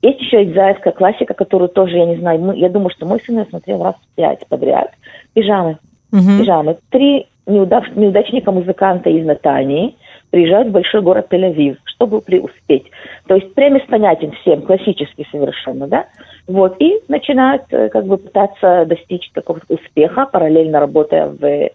Есть 0.02 0.20
еще 0.20 0.44
израильская 0.44 0.92
классика, 0.92 1.34
которую 1.34 1.68
тоже, 1.68 1.96
я 1.98 2.06
не 2.06 2.16
знаю, 2.16 2.40
мы- 2.40 2.56
я 2.56 2.68
думаю, 2.68 2.90
что 2.90 3.06
мой 3.06 3.20
сын 3.20 3.38
ее 3.38 3.46
смотрел 3.48 3.82
раз 3.82 3.94
пять 4.14 4.46
подряд. 4.48 4.90
Пижамы. 5.34 5.78
Мгм. 6.12 6.38
Пижамы. 6.38 6.76
Три 6.90 7.26
неудав- 7.46 7.96
неудачника-музыканта 7.96 9.10
из 9.10 9.24
Натании 9.26 9.96
приезжают 10.30 10.68
в 10.68 10.72
большой 10.72 11.00
город 11.02 11.26
Тель-Авив, 11.30 11.76
чтобы 11.96 12.20
преуспеть. 12.20 12.84
То 13.26 13.34
есть 13.34 13.52
премис 13.54 13.82
понятен 13.88 14.32
всем, 14.42 14.62
классический 14.62 15.26
совершенно, 15.30 15.88
да? 15.88 16.06
Вот, 16.46 16.76
и 16.78 17.00
начинают 17.08 17.62
э, 17.70 17.88
как 17.88 18.06
бы 18.06 18.18
пытаться 18.18 18.84
достичь 18.86 19.30
какого-то 19.32 19.74
успеха, 19.74 20.26
параллельно 20.26 20.78
работая 20.78 21.26
в, 21.26 21.70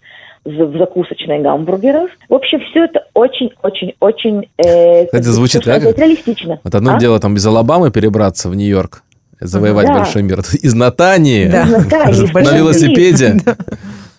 в, 0.46 0.78
закусочной 0.78 1.40
гамбургеров. 1.40 2.12
В 2.30 2.34
общем, 2.34 2.62
все 2.70 2.86
это 2.86 3.06
очень-очень-очень... 3.14 4.48
Э, 4.58 5.06
Кстати, 5.06 5.24
как 5.24 5.34
звучит 5.34 5.64
сказать, 5.64 5.98
реалистично. 5.98 6.60
Вот 6.64 6.76
одно 6.76 6.96
А? 6.96 7.00
дело 7.00 7.20
там 7.20 7.36
из 7.36 7.46
Алабамы 7.46 7.92
перебраться 7.92 8.48
в 8.50 8.56
Нью-Йорк, 8.56 9.04
завоевать 9.40 9.88
Да. 9.88 10.00
большой 10.00 10.22
мир. 10.22 10.40
Из 10.62 10.74
Натании 10.76 11.48
Да. 11.48 11.64
Из 12.10 12.22
Натании, 12.22 12.50
на 12.50 12.58
велосипеде. 12.58 13.36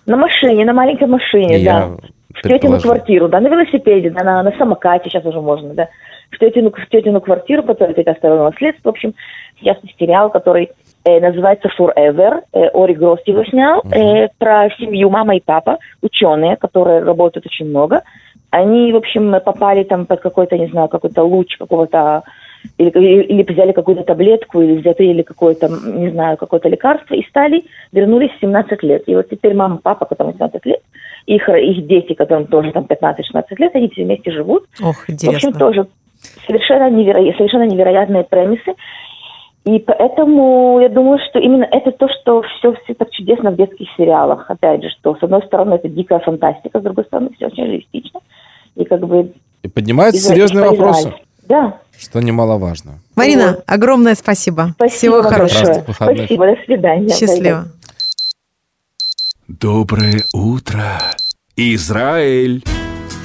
На 0.04 0.16
машине, 0.16 0.64
на 0.64 0.72
маленькой 0.72 1.06
машине, 1.06 1.64
да. 1.64 1.92
В 2.34 2.42
тетину 2.42 2.80
квартиру, 2.80 3.28
да, 3.28 3.40
на 3.40 3.48
велосипеде, 3.48 4.10
да, 4.10 4.24
на, 4.24 4.42
на 4.42 4.52
самокате 4.56 5.10
сейчас 5.10 5.24
уже 5.24 5.40
можно, 5.40 5.74
да, 5.74 5.88
в 6.30 6.38
тетину, 6.38 6.70
в 6.70 6.88
тетину 6.88 7.20
квартиру, 7.20 7.62
которую 7.62 7.94
тетя 7.94 8.12
оставила 8.12 8.50
наследство. 8.50 8.90
В 8.90 8.94
общем, 8.94 9.14
сейчас 9.58 9.76
сериал, 9.98 10.30
который 10.30 10.70
э, 11.04 11.20
называется 11.20 11.68
Forever, 11.78 12.42
э, 12.52 12.68
Ори 12.72 12.94
Грост 12.94 13.26
его 13.28 13.44
снял, 13.44 13.82
э, 13.92 14.28
про 14.38 14.70
семью 14.78 15.10
мама 15.10 15.36
и 15.36 15.42
папа, 15.44 15.78
ученые, 16.00 16.56
которые 16.56 17.02
работают 17.02 17.46
очень 17.46 17.66
много. 17.66 18.02
Они, 18.50 18.92
в 18.92 18.96
общем, 18.96 19.34
попали 19.44 19.84
там 19.84 20.06
под 20.06 20.20
какой-то, 20.20 20.58
не 20.58 20.66
знаю, 20.66 20.88
какой-то 20.88 21.22
луч 21.22 21.56
какого-то 21.56 22.22
или, 22.78 22.90
или, 22.90 23.22
или 23.22 23.42
взяли 23.42 23.72
какую-то 23.72 24.04
таблетку, 24.04 24.60
или 24.60 24.78
взяли 24.78 25.22
какое-то, 25.22 25.68
не 25.68 26.10
знаю, 26.10 26.36
какое-то 26.36 26.68
лекарство, 26.68 27.14
и 27.14 27.26
стали, 27.28 27.64
вернулись 27.92 28.30
в 28.30 28.40
17 28.40 28.82
лет. 28.82 29.02
И 29.06 29.14
вот 29.14 29.28
теперь 29.28 29.54
мама, 29.54 29.80
папа, 29.82 30.04
которым 30.04 30.34
17 30.34 30.64
лет, 30.66 30.80
их, 31.34 31.48
их 31.48 31.86
дети, 31.86 32.14
которым 32.14 32.46
тоже 32.46 32.72
там 32.72 32.84
15-16 32.84 33.44
лет, 33.58 33.74
они 33.74 33.88
все 33.88 34.04
вместе 34.04 34.30
живут. 34.30 34.64
Ох, 34.82 34.96
В 34.96 35.00
общем, 35.00 35.14
интересно. 35.14 35.52
тоже 35.52 35.86
совершенно, 36.46 36.90
неверо... 36.90 37.20
совершенно 37.36 37.64
невероятные 37.66 38.24
премисы. 38.24 38.74
И 39.64 39.78
поэтому 39.78 40.80
я 40.80 40.88
думаю, 40.88 41.18
что 41.30 41.38
именно 41.38 41.64
это 41.70 41.92
то, 41.92 42.08
что 42.08 42.42
все, 42.42 42.74
все 42.82 42.94
так 42.94 43.10
чудесно 43.12 43.52
в 43.52 43.56
детских 43.56 43.86
сериалах. 43.96 44.50
Опять 44.50 44.82
же, 44.82 44.90
что 44.90 45.14
с 45.14 45.22
одной 45.22 45.42
стороны 45.46 45.74
это 45.74 45.88
дикая 45.88 46.18
фантастика, 46.18 46.80
с 46.80 46.82
другой 46.82 47.04
стороны 47.04 47.30
все 47.36 47.46
очень 47.46 47.64
реалистично. 47.64 48.20
И 48.74 48.84
как 48.84 49.06
бы... 49.06 49.32
И 49.62 49.68
поднимаются 49.68 50.20
серьезные 50.20 50.68
вопросы, 50.68 51.14
Да. 51.48 51.78
что 51.96 52.20
немаловажно. 52.20 52.94
Марина, 53.14 53.58
огромное 53.66 54.16
спасибо. 54.16 54.70
Спасибо 54.74 55.22
Всего 55.22 55.22
хорошего. 55.22 55.84
Спасибо, 55.92 56.46
до 56.46 56.56
свидания. 56.64 57.08
Счастливо. 57.10 57.66
Доброе 59.46 60.22
утро, 60.34 60.80
Израиль. 61.56 62.62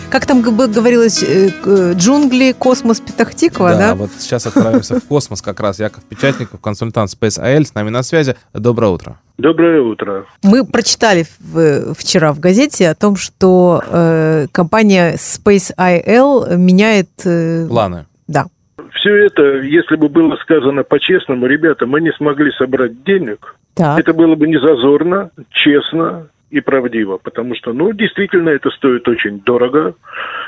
Как 0.10 0.26
там 0.26 0.42
говорилось, 0.42 1.22
э, 1.22 1.50
джунгли, 1.94 2.54
космос, 2.58 3.02
Петахтикова, 3.02 3.76
да? 3.76 3.96
вот 3.96 4.10
сейчас 4.18 4.46
отправимся 4.48 5.00
в 5.00 5.04
космос 5.04 5.42
как 5.42 5.60
раз. 5.60 5.80
Яков 5.80 6.04
Печатников, 6.06 6.62
консультант 6.62 7.10
Space 7.12 7.42
AL, 7.42 7.66
с 7.66 7.74
нами 7.76 7.90
на 7.90 8.04
связи. 8.04 8.36
Доброе 8.54 8.92
утро. 8.92 9.18
Доброе 9.38 9.82
утро. 9.82 10.26
Мы 10.44 10.66
прочитали 10.66 11.26
в- 11.40 11.94
вчера 11.94 12.32
в 12.34 12.40
газете 12.40 12.90
о 12.90 12.96
том, 12.96 13.18
что 13.18 13.82
э, 13.86 14.48
компания 14.54 15.16
Space 15.16 15.74
IL 15.78 16.56
меняет... 16.56 17.10
э, 17.26 17.68
Планы. 17.68 18.06
Да. 18.28 18.46
Все 18.94 19.14
это, 19.26 19.42
если 19.62 19.98
бы 19.98 20.08
было 20.08 20.38
сказано 20.38 20.84
по-честному, 20.84 21.46
ребята, 21.48 21.86
мы 21.86 22.00
не 22.02 22.12
смогли 22.14 22.52
собрать 22.58 23.04
денег, 23.04 23.56
Так. 23.74 24.00
это 24.00 24.14
было 24.14 24.36
бы 24.36 24.48
не 24.48 24.58
зазорно, 24.60 25.32
честно 25.52 26.28
и 26.50 26.62
правдиво, 26.62 27.18
потому 27.18 27.56
что, 27.56 27.74
ну, 27.74 27.92
действительно, 27.92 28.50
это 28.50 28.70
стоит 28.70 29.08
очень 29.08 29.42
дорого. 29.42 29.96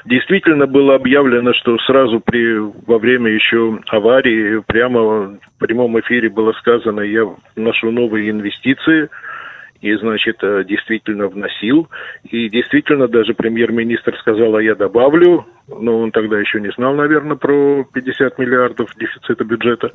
Действительно 0.05 0.65
было 0.65 0.95
объявлено, 0.95 1.53
что 1.53 1.77
сразу 1.79 2.21
при, 2.21 2.57
во 2.87 2.97
время 2.99 3.31
еще 3.31 3.79
аварии 3.87 4.63
прямо 4.65 4.99
в 5.01 5.39
прямом 5.59 5.99
эфире 5.99 6.29
было 6.29 6.53
сказано, 6.53 7.01
я 7.01 7.27
вношу 7.55 7.91
новые 7.91 8.29
инвестиции, 8.29 9.09
и, 9.81 9.93
значит, 9.95 10.37
э, 10.41 10.63
действительно 10.65 11.27
вносил. 11.27 11.87
И 12.29 12.49
действительно 12.49 13.07
даже 13.07 13.33
премьер-министр 13.33 14.17
сказал, 14.19 14.55
а 14.55 14.63
я 14.63 14.75
добавлю, 14.75 15.45
но 15.67 15.99
он 15.99 16.11
тогда 16.11 16.39
еще 16.39 16.59
не 16.59 16.71
знал, 16.71 16.95
наверное, 16.95 17.37
про 17.37 17.85
50 17.93 18.37
миллиардов 18.39 18.89
дефицита 18.97 19.43
бюджета. 19.43 19.91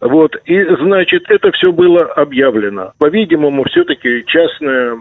Вот, 0.00 0.36
и, 0.44 0.64
значит, 0.80 1.24
это 1.28 1.50
все 1.52 1.72
было 1.72 2.04
объявлено. 2.04 2.92
По-видимому, 2.98 3.64
все-таки 3.64 4.24
частное 4.26 4.96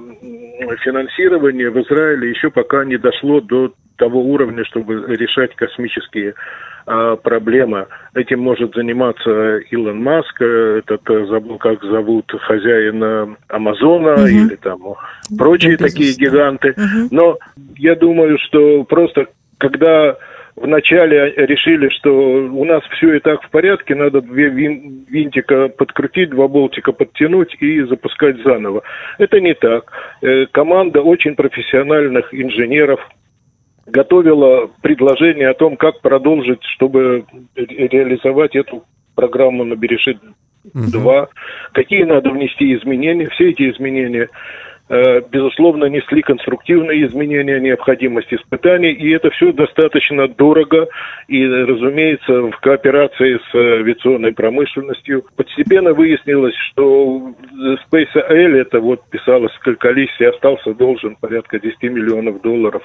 финансирование 0.83 1.69
в 1.69 1.79
Израиле 1.81 2.29
еще 2.29 2.49
пока 2.49 2.85
не 2.85 2.97
дошло 2.97 3.41
до 3.41 3.73
того 3.97 4.21
уровня, 4.21 4.63
чтобы 4.65 5.05
решать 5.15 5.55
космические 5.55 6.33
а, 6.87 7.15
проблемы. 7.15 7.87
Этим 8.13 8.41
может 8.41 8.75
заниматься 8.75 9.57
Илон 9.71 10.03
Маск, 10.03 10.39
э, 10.39 10.81
этот, 10.85 11.01
э, 11.09 11.25
забыл, 11.25 11.57
как 11.57 11.83
зовут, 11.83 12.31
хозяина 12.41 13.35
Амазона 13.47 14.17
Мгм. 14.17 14.27
или 14.27 14.55
там 14.55 14.79
прочие 15.37 15.77
Да, 15.77 15.85
такие 15.85 16.13
гиганты. 16.13 16.75
Мгм. 16.77 17.07
Но 17.09 17.37
я 17.77 17.95
думаю, 17.95 18.37
что 18.37 18.83
просто 18.83 19.27
когда 19.57 20.15
вначале 20.55 21.33
решили, 21.35 21.89
что 21.89 22.11
у 22.11 22.63
нас 22.65 22.83
все 22.91 23.15
и 23.15 23.19
так 23.19 23.41
в 23.41 23.49
порядке, 23.49 23.95
надо 23.95 24.21
две 24.21 24.49
вин- 24.49 25.05
винтика 25.09 25.69
подкрутить, 25.69 26.29
два 26.29 26.47
болтика 26.47 26.91
подтянуть 26.91 27.55
и 27.59 27.81
запускать 27.81 28.37
заново. 28.43 28.83
Это 29.17 29.41
не 29.41 29.53
так. 29.53 29.91
Э, 30.21 30.45
Команда 30.51 31.01
очень 31.01 31.35
профессиональных 31.35 32.33
инженеров 32.33 32.99
готовила 33.85 34.69
предложение 34.81 35.49
о 35.49 35.53
том, 35.53 35.77
как 35.77 36.01
продолжить, 36.01 36.63
чтобы 36.63 37.25
ре- 37.55 37.87
реализовать 37.87 38.55
эту 38.55 38.83
программу 39.15 39.63
на 39.63 39.75
Берешит 39.75 40.17
2, 40.73 41.27
какие 41.73 42.03
надо 42.03 42.31
внести 42.31 42.73
изменения. 42.75 43.29
Все 43.29 43.51
эти 43.51 43.69
изменения 43.69 44.29
безусловно, 45.31 45.85
несли 45.85 46.21
конструктивные 46.21 47.07
изменения, 47.07 47.59
необходимость 47.59 48.31
испытаний, 48.31 48.91
и 48.91 49.09
это 49.11 49.31
все 49.31 49.51
достаточно 49.51 50.27
дорого, 50.27 50.87
и, 51.27 51.45
разумеется, 51.45 52.33
в 52.51 52.57
кооперации 52.59 53.39
с 53.51 53.55
авиационной 53.55 54.33
промышленностью. 54.33 55.25
Постепенно 55.35 55.93
выяснилось, 55.93 56.55
что 56.71 57.33
Space 57.89 58.15
L, 58.15 58.55
это 58.55 58.79
вот 58.79 59.01
писалось 59.09 59.53
количестве, 59.79 60.29
остался 60.29 60.73
должен 60.73 61.15
порядка 61.15 61.59
10 61.59 61.81
миллионов 61.83 62.41
долларов 62.41 62.83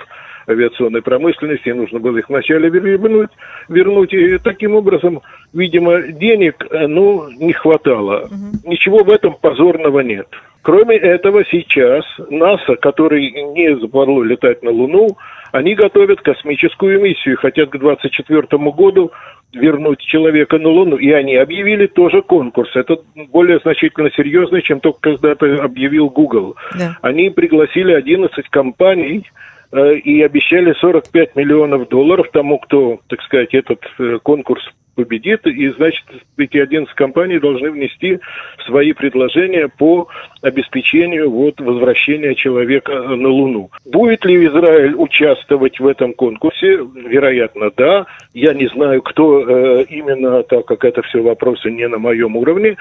авиационной 0.49 1.03
промышленности, 1.03 1.69
нужно 1.71 1.99
было 1.99 2.19
их 2.19 2.29
вначале 2.29 2.69
вернуть, 2.69 3.31
вернуть. 3.69 4.13
И 4.13 4.39
таким 4.39 4.75
образом, 4.75 5.23
видимо, 5.53 6.03
денег, 6.03 6.67
э, 6.71 6.87
ну, 6.87 7.29
не 7.31 7.53
хватало. 7.53 8.29
Ничего 8.65 9.05
в 9.05 9.11
этом 9.11 9.35
позорного 9.35 10.01
нет. 10.01 10.29
Кроме 10.63 10.97
этого, 10.97 11.45
сейчас 11.51 12.05
НАСА, 12.29 12.77
который 12.77 13.31
не 13.31 13.77
западло 13.79 14.23
летать 14.23 14.63
на 14.63 14.71
Луну, 14.71 15.17
они 15.53 15.75
готовят 15.75 16.21
космическую 16.21 17.01
миссию, 17.01 17.39
хотят 17.39 17.71
к 17.71 17.79
2024 17.79 18.71
году 18.71 19.11
вернуть 19.53 20.01
человека 20.01 20.59
на 20.59 20.69
Луну. 20.69 20.97
И 20.97 21.11
они 21.11 21.35
объявили 21.37 21.87
тоже 21.87 22.23
конкурс. 22.23 22.71
Это 22.75 22.99
более 23.33 23.59
значительно 23.61 24.11
серьезно, 24.11 24.63
чем 24.63 24.81
только 24.81 25.17
когда-то 25.17 25.65
объявил 25.65 26.09
Google. 26.09 26.57
Да. 26.79 26.97
Они 27.03 27.31
пригласили 27.31 27.93
11 27.93 28.49
компаний 28.51 29.27
э, 29.73 29.95
и 29.97 30.23
обещали 30.23 30.73
45 30.75 31.37
миллионов 31.37 31.89
долларов 31.89 32.29
тому, 32.33 32.59
кто, 32.59 33.01
так 33.09 33.23
сказать, 33.23 33.55
этот 33.55 33.81
э, 33.99 34.19
конкурс 34.23 34.63
победит, 34.95 35.47
и, 35.47 35.69
значит, 35.71 36.05
эти 36.37 36.59
11 36.59 36.93
компаний 36.95 37.39
должны 37.39 37.71
внести 37.71 38.19
свои 38.67 38.93
предложения 38.93 39.69
по 39.69 40.09
обеспечению 40.43 41.31
вот, 41.31 41.61
возвращения 41.61 42.35
человека 42.35 42.93
э, 42.93 43.15
на 43.15 43.29
Луну. 43.29 43.71
Будет 43.87 44.25
ли 44.25 44.47
Израиль 44.47 44.95
участвовать 44.97 45.81
в 45.81 45.87
этом 45.87 46.15
конкурсе? 46.15 46.79
Вероятно, 46.95 47.71
да. 47.77 48.07
Я 48.33 48.55
не 48.55 48.69
знаю, 48.69 49.03
кто 49.03 49.41
э, 49.41 49.85
именно, 49.89 50.43
так 50.43 50.67
как 50.67 50.85
это 50.85 51.03
все 51.03 51.23
вопросы 51.23 51.71
не 51.71 51.89
на 51.89 51.99
моем 51.99 52.37
уровне. 52.37 52.77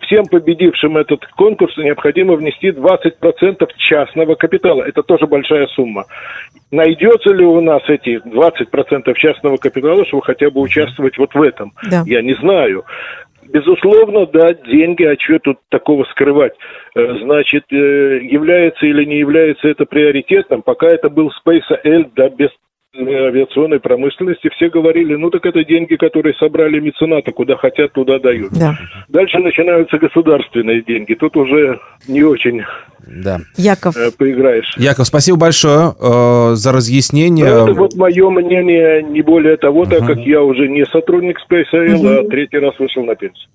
Всем 0.00 0.26
победившим 0.26 0.96
этот 0.96 1.26
конкурс 1.36 1.76
необходимо 1.76 2.34
внести 2.34 2.70
20% 2.70 3.68
частного 3.76 4.34
капитала. 4.34 4.82
Это 4.82 5.02
тоже 5.02 5.26
большая 5.26 5.66
сумма. 5.68 6.06
Найдется 6.70 7.34
ли 7.34 7.44
у 7.44 7.60
нас 7.60 7.82
эти 7.88 8.20
20% 8.24 9.14
частного 9.14 9.56
капитала, 9.56 10.06
чтобы 10.06 10.22
хотя 10.22 10.50
бы 10.50 10.60
участвовать 10.60 11.18
вот 11.18 11.34
в 11.34 11.42
этом? 11.42 11.59
Да. 11.90 12.02
Я 12.06 12.22
не 12.22 12.34
знаю. 12.34 12.84
Безусловно, 13.52 14.26
да, 14.26 14.52
деньги, 14.54 15.02
а 15.02 15.16
что 15.18 15.38
тут 15.40 15.58
такого 15.70 16.04
скрывать? 16.04 16.52
Э, 16.94 17.16
Значит, 17.22 17.64
э, 17.72 18.20
является 18.22 18.86
или 18.86 19.04
не 19.04 19.18
является 19.18 19.68
это 19.68 19.86
приоритетом, 19.86 20.62
пока 20.62 20.86
это 20.86 21.08
был 21.08 21.32
Space 21.44 21.78
L, 21.82 22.10
да, 22.14 22.28
без 22.28 22.50
э, 22.94 23.02
авиационной 23.02 23.80
промышленности, 23.80 24.50
все 24.50 24.68
говорили, 24.70 25.16
ну 25.16 25.30
так 25.30 25.44
это 25.46 25.64
деньги, 25.64 25.96
которые 25.96 26.34
собрали 26.34 26.78
меценаты, 26.78 27.32
куда 27.32 27.56
хотят, 27.56 27.92
туда 27.92 28.20
дают. 28.20 28.52
Да. 28.52 28.74
Дальше 29.08 29.38
начинаются 29.38 29.98
государственные 29.98 30.82
деньги, 30.82 31.14
тут 31.14 31.36
уже 31.36 31.80
не 32.06 32.22
очень 32.22 32.62
Да. 33.06 33.40
Яков. 33.56 33.96
э, 33.96 34.10
поиграешь. 34.16 34.74
Яков, 34.76 35.06
спасибо 35.06 35.38
большое 35.38 35.94
э, 35.98 36.54
за 36.54 36.72
разъяснение. 36.72 37.46
Это 37.46 37.72
вот 37.72 37.94
мое 37.94 38.30
мнение, 38.30 39.02
не 39.02 39.22
более 39.22 39.56
того, 39.56 39.86
так 39.86 40.06
как 40.06 40.18
я 40.18 40.42
уже 40.42 40.68
не 40.68 40.84
сотрудник 40.86 41.38
Space 41.38 41.72
L, 41.72 42.06
а 42.06 42.28
третий 42.28 42.58
раз 42.58 42.78
вышел 42.78 43.04
на 43.04 43.14
пенсию. 43.14 43.48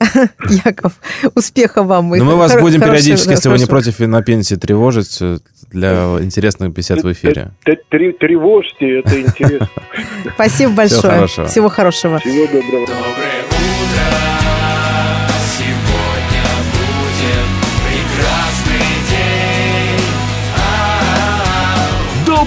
Яков, 0.64 0.92
успеха 1.34 1.82
вам. 1.82 2.08
Но 2.10 2.16
Ну, 2.16 2.24
мы 2.24 2.36
вас 2.36 2.60
будем 2.60 2.80
периодически, 2.80 3.28
да, 3.28 3.32
если 3.32 3.48
вы 3.48 3.58
не 3.58 3.66
против, 3.66 4.00
и 4.00 4.06
на 4.06 4.22
пенсии 4.22 4.54
тревожить 4.54 5.18
э, 5.20 5.38
для 5.70 6.18
интересных 6.20 6.72
бесед 6.72 7.02
в 7.02 7.12
эфире. 7.12 7.52
Тревожьте, 7.62 9.00
это 9.00 9.20
интересно. 9.20 9.68
Спасибо 10.34 10.72
большое. 10.72 11.26
Всего 11.26 11.68
хорошего. 11.68 12.18
Всего 12.18 12.46
доброго. 12.46 12.86
Сегодня 12.86 14.27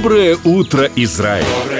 Доброе 0.02 0.36
утро, 0.46 0.90
Израиль! 0.96 1.71